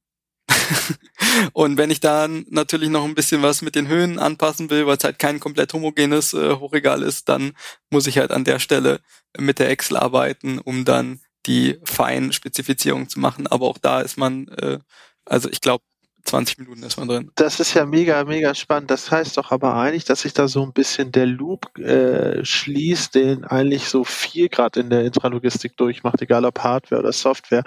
[1.53, 4.97] und wenn ich dann natürlich noch ein bisschen was mit den Höhen anpassen will, weil
[4.97, 7.53] es halt kein komplett homogenes äh, Hochregal ist, dann
[7.89, 8.99] muss ich halt an der Stelle
[9.37, 13.47] mit der Excel arbeiten, um dann die feinen Spezifizierungen zu machen.
[13.47, 14.79] Aber auch da ist man, äh,
[15.25, 15.83] also ich glaube,
[16.25, 17.31] 20 Minuten ist man drin.
[17.35, 18.89] Das ist ja mega, mega spannend.
[18.89, 23.15] Das heißt doch aber eigentlich, dass sich da so ein bisschen der Loop äh, schließt,
[23.15, 27.63] den eigentlich so viel gerade in der Intralogistik durchmacht, egal ob Hardware oder Software,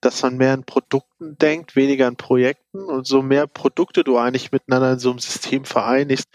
[0.00, 4.52] dass man mehr in Produkten denkt, weniger in Projekten und so mehr Produkte du eigentlich
[4.52, 6.28] miteinander in so einem System vereinigst,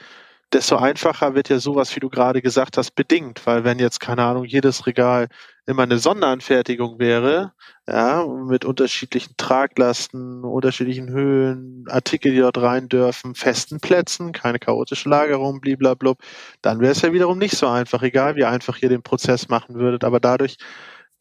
[0.54, 4.24] desto einfacher wird ja sowas, wie du gerade gesagt hast, bedingt, weil wenn jetzt, keine
[4.24, 5.28] Ahnung, jedes Regal
[5.66, 7.54] immer eine Sonderanfertigung wäre,
[7.88, 15.10] ja, mit unterschiedlichen Traglasten, unterschiedlichen Höhen, Artikel, die dort rein dürfen, festen Plätzen, keine chaotische
[15.10, 16.16] Lagerung, blablabla,
[16.62, 19.76] dann wäre es ja wiederum nicht so einfach, egal wie einfach ihr den Prozess machen
[19.76, 20.58] würdet, aber dadurch,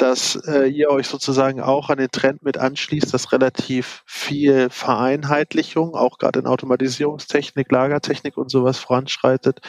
[0.00, 5.94] dass äh, ihr euch sozusagen auch an den Trend mit anschließt, dass relativ viel Vereinheitlichung,
[5.94, 9.60] auch gerade in Automatisierungstechnik, Lagertechnik und sowas voranschreitet,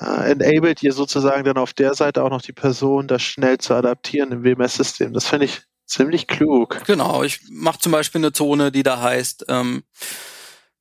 [0.00, 3.74] äh, enabled ihr sozusagen dann auf der Seite auch noch die Person, das schnell zu
[3.74, 5.12] adaptieren im WMS-System.
[5.12, 6.82] Das finde ich ziemlich klug.
[6.86, 9.84] Genau, ich mache zum Beispiel eine Zone, die da heißt ähm,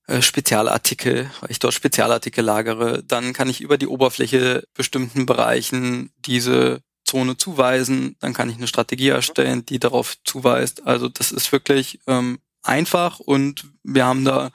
[0.07, 6.11] äh, Spezialartikel, weil ich dort Spezialartikel lagere, dann kann ich über die Oberfläche bestimmten Bereichen
[6.17, 6.81] diese
[7.11, 10.87] Zone zuweisen, dann kann ich eine Strategie erstellen, die darauf zuweist.
[10.87, 14.51] Also das ist wirklich ähm, einfach und wir haben da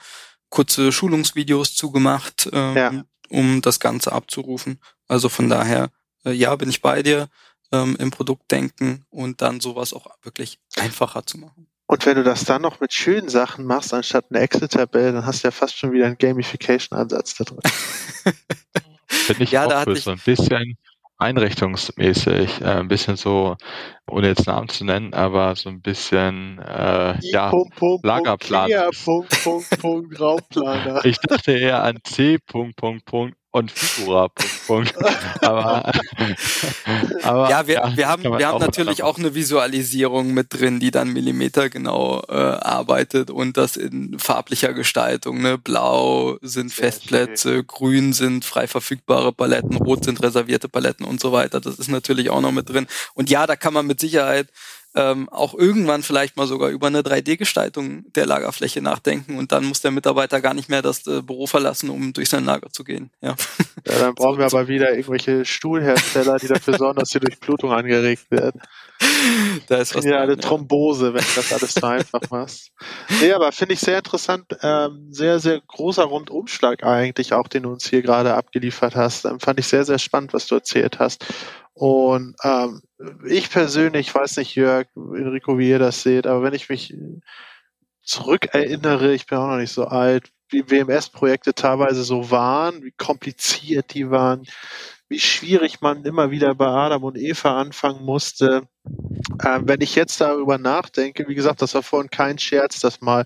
[0.49, 3.05] kurze Schulungsvideos zugemacht, ähm, ja.
[3.29, 4.81] um das Ganze abzurufen.
[5.07, 5.91] Also von daher,
[6.25, 7.29] äh, ja, bin ich bei dir
[7.73, 11.67] ähm, im Produktdenken und dann sowas auch wirklich einfacher zu machen.
[11.89, 15.45] Und wenn du das dann noch mit schönen Sachen machst, anstatt eine Excel-Tabelle, dann hast
[15.45, 17.61] du ja fast schon wieder einen Gamification-Ansatz da drin.
[19.07, 20.79] Finde ich ja, auch da hatte ich, so ein bisschen
[21.19, 23.57] einrichtungsmäßig, äh, ein bisschen so,
[24.11, 28.71] ohne jetzt Namen zu nennen, aber so ein bisschen äh, ja, Punkt, Punkt, Lagerplan.
[29.05, 31.05] Punkt, Punkt, Punkt, Raumplaner.
[31.05, 32.39] Ich dachte eher an C.
[32.39, 34.29] Punkt, Punkt, Punkt und Figura.
[34.67, 34.95] Punkt,
[35.41, 35.91] aber,
[37.23, 40.91] aber ja, wir, ja, wir haben, wir haben natürlich auch eine Visualisierung mit drin, die
[40.91, 45.41] dann millimetergenau äh, arbeitet und das in farblicher Gestaltung.
[45.41, 45.57] Ne?
[45.57, 51.59] Blau sind Festplätze, grün sind frei verfügbare Paletten, rot sind reservierte Paletten und so weiter.
[51.59, 52.87] Das ist natürlich auch noch mit drin.
[53.15, 54.49] Und ja, da kann man mit Sicherheit
[54.97, 59.83] ähm, auch irgendwann vielleicht mal sogar über eine 3D-Gestaltung der Lagerfläche nachdenken und dann muss
[59.83, 63.11] der Mitarbeiter gar nicht mehr das äh, Büro verlassen, um durch sein Lager zu gehen.
[63.21, 63.37] Ja,
[63.87, 68.31] ja dann brauchen wir aber wieder irgendwelche Stuhlhersteller, die dafür sorgen, dass die Durchblutung angeregt
[68.31, 68.55] wird.
[69.69, 72.71] Da ist was ja, eine Thrombose, wenn du das alles so einfach machst.
[73.21, 77.71] Nee, aber finde ich sehr interessant, ähm, sehr, sehr großer Rundumschlag eigentlich auch, den du
[77.71, 79.25] uns hier gerade abgeliefert hast.
[79.25, 81.27] Ähm, fand ich sehr, sehr spannend, was du erzählt hast.
[81.75, 82.81] Und ähm,
[83.29, 86.95] ich persönlich, weiß nicht, Jörg, Enrico, wie ihr das seht, aber wenn ich mich
[88.03, 93.93] zurückerinnere, ich bin auch noch nicht so alt, wie WMS-Projekte teilweise so waren, wie kompliziert
[93.95, 94.47] die waren,
[95.09, 98.69] wie schwierig man immer wieder bei Adam und Eva anfangen musste.
[99.45, 103.25] Ähm, wenn ich jetzt darüber nachdenke, wie gesagt, das war vorhin kein Scherz, dass mal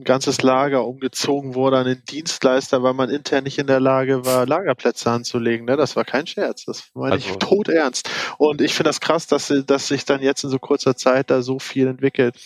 [0.00, 4.24] ein ganzes Lager umgezogen wurde an den Dienstleister, weil man intern nicht in der Lage
[4.24, 5.66] war, Lagerplätze anzulegen.
[5.66, 5.76] Ne?
[5.76, 6.64] Das war kein Scherz.
[6.64, 7.28] Das meine also.
[7.28, 8.08] ich tot ernst.
[8.38, 11.42] Und ich finde das krass, dass, dass sich dann jetzt in so kurzer Zeit da
[11.42, 12.36] so viel entwickelt.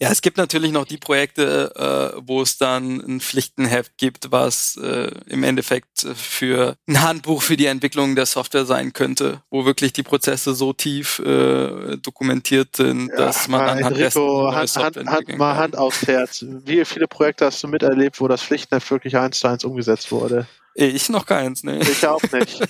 [0.00, 4.76] Ja, es gibt natürlich noch die Projekte, äh, wo es dann ein Pflichtenheft gibt, was
[4.76, 9.92] äh, im Endeffekt für ein Handbuch für die Entwicklung der Software sein könnte, wo wirklich
[9.92, 15.38] die Prozesse so tief äh, dokumentiert sind, ja, dass man anhand Enrico, Hand, Hand, Hand,
[15.38, 16.44] mal Hand aufs Herz.
[16.64, 20.46] Wie viele Projekte hast du miterlebt, wo das Pflichtenheft wirklich eins zu eins umgesetzt wurde?
[20.74, 21.80] Ich noch keins, ne.
[21.80, 22.60] Ich auch nicht.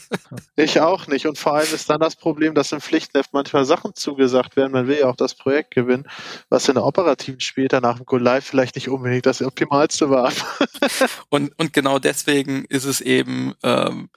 [0.56, 1.26] Ich auch nicht.
[1.26, 4.72] Und vor allem ist dann das Problem, dass im Pflichtenheft manchmal Sachen zugesagt werden.
[4.72, 6.08] Man will ja auch das Projekt gewinnen,
[6.48, 10.32] was in der operativen später nach dem Go Live vielleicht nicht unbedingt das optimalste war.
[11.28, 14.08] und, und genau deswegen ist es eben ähm,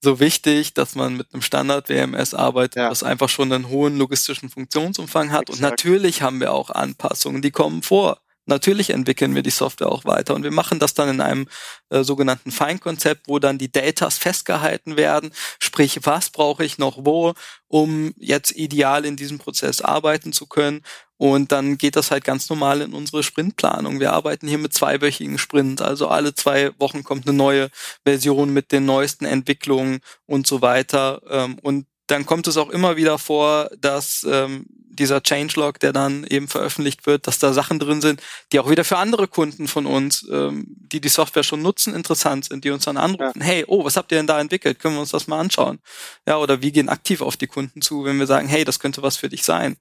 [0.00, 2.88] so wichtig, dass man mit einem Standard WMS arbeitet, ja.
[2.88, 5.48] das einfach schon einen hohen logistischen Funktionsumfang hat.
[5.48, 5.50] Exakt.
[5.50, 8.20] Und natürlich haben wir auch Anpassungen, die kommen vor.
[8.46, 11.46] Natürlich entwickeln wir die Software auch weiter und wir machen das dann in einem
[11.90, 15.30] äh, sogenannten Feinkonzept, wo dann die Datas festgehalten werden,
[15.60, 17.34] sprich, was brauche ich noch wo,
[17.68, 20.82] um jetzt ideal in diesem Prozess arbeiten zu können.
[21.16, 24.00] Und dann geht das halt ganz normal in unsere Sprintplanung.
[24.00, 27.68] Wir arbeiten hier mit zweiwöchigen Sprint, also alle zwei Wochen kommt eine neue
[28.06, 31.20] Version mit den neuesten Entwicklungen und so weiter.
[31.28, 34.66] Ähm, und dann kommt es auch immer wieder vor, dass ähm,
[35.00, 38.20] dieser Changelog, der dann eben veröffentlicht wird, dass da Sachen drin sind,
[38.52, 42.46] die auch wieder für andere Kunden von uns, ähm, die die Software schon nutzen, interessant
[42.46, 43.44] sind, die uns dann anrufen, ja.
[43.44, 44.78] hey, oh, was habt ihr denn da entwickelt?
[44.78, 45.78] Können wir uns das mal anschauen?
[46.26, 49.02] Ja, oder wir gehen aktiv auf die Kunden zu, wenn wir sagen, hey, das könnte
[49.02, 49.76] was für dich sein.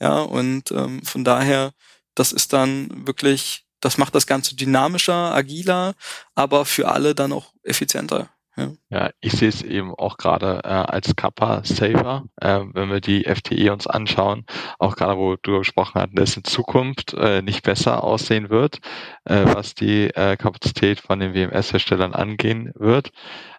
[0.00, 1.72] Ja, und ähm, von daher,
[2.14, 5.94] das ist dann wirklich, das macht das Ganze dynamischer, agiler,
[6.34, 8.31] aber für alle dann auch effizienter.
[8.56, 8.72] Ja.
[8.90, 13.72] ja, ich sehe es eben auch gerade äh, als Kappa-Saver, äh, wenn wir die FTE
[13.72, 14.44] uns anschauen,
[14.78, 18.80] auch gerade wo du gesprochen hast, dass in Zukunft äh, nicht besser aussehen wird,
[19.24, 23.10] äh, was die äh, Kapazität von den WMS-Herstellern angehen wird.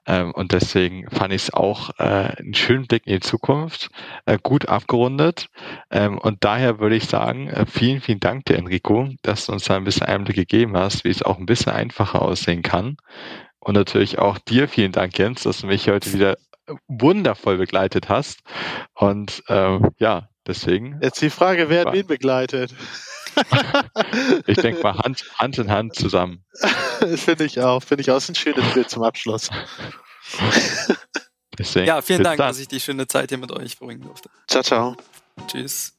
[0.05, 3.89] Ähm, und deswegen fand ich es auch äh, einen schönen Blick in die Zukunft,
[4.25, 5.47] äh, gut abgerundet.
[5.89, 9.63] Ähm, und daher würde ich sagen, äh, vielen, vielen Dank dir, Enrico, dass du uns
[9.63, 12.97] da ein bisschen Einblick gegeben hast, wie es auch ein bisschen einfacher aussehen kann.
[13.63, 16.37] Und natürlich auch dir vielen Dank, Jens, dass du mich heute wieder
[16.87, 18.39] wundervoll begleitet hast.
[18.93, 20.99] Und ähm, ja, deswegen.
[21.01, 22.73] Jetzt die Frage, wer hat wen begleitet?
[24.47, 26.43] ich denke mal Hand, Hand in Hand zusammen.
[27.15, 27.81] Finde ich auch.
[27.81, 29.49] Finde ich auch ein schönes Bild zum Abschluss.
[31.57, 32.49] Deswegen, ja, vielen Dank, dann.
[32.49, 34.29] dass ich die schöne Zeit hier mit euch verbringen durfte.
[34.47, 34.97] Ciao, ciao.
[35.47, 35.93] Tschüss.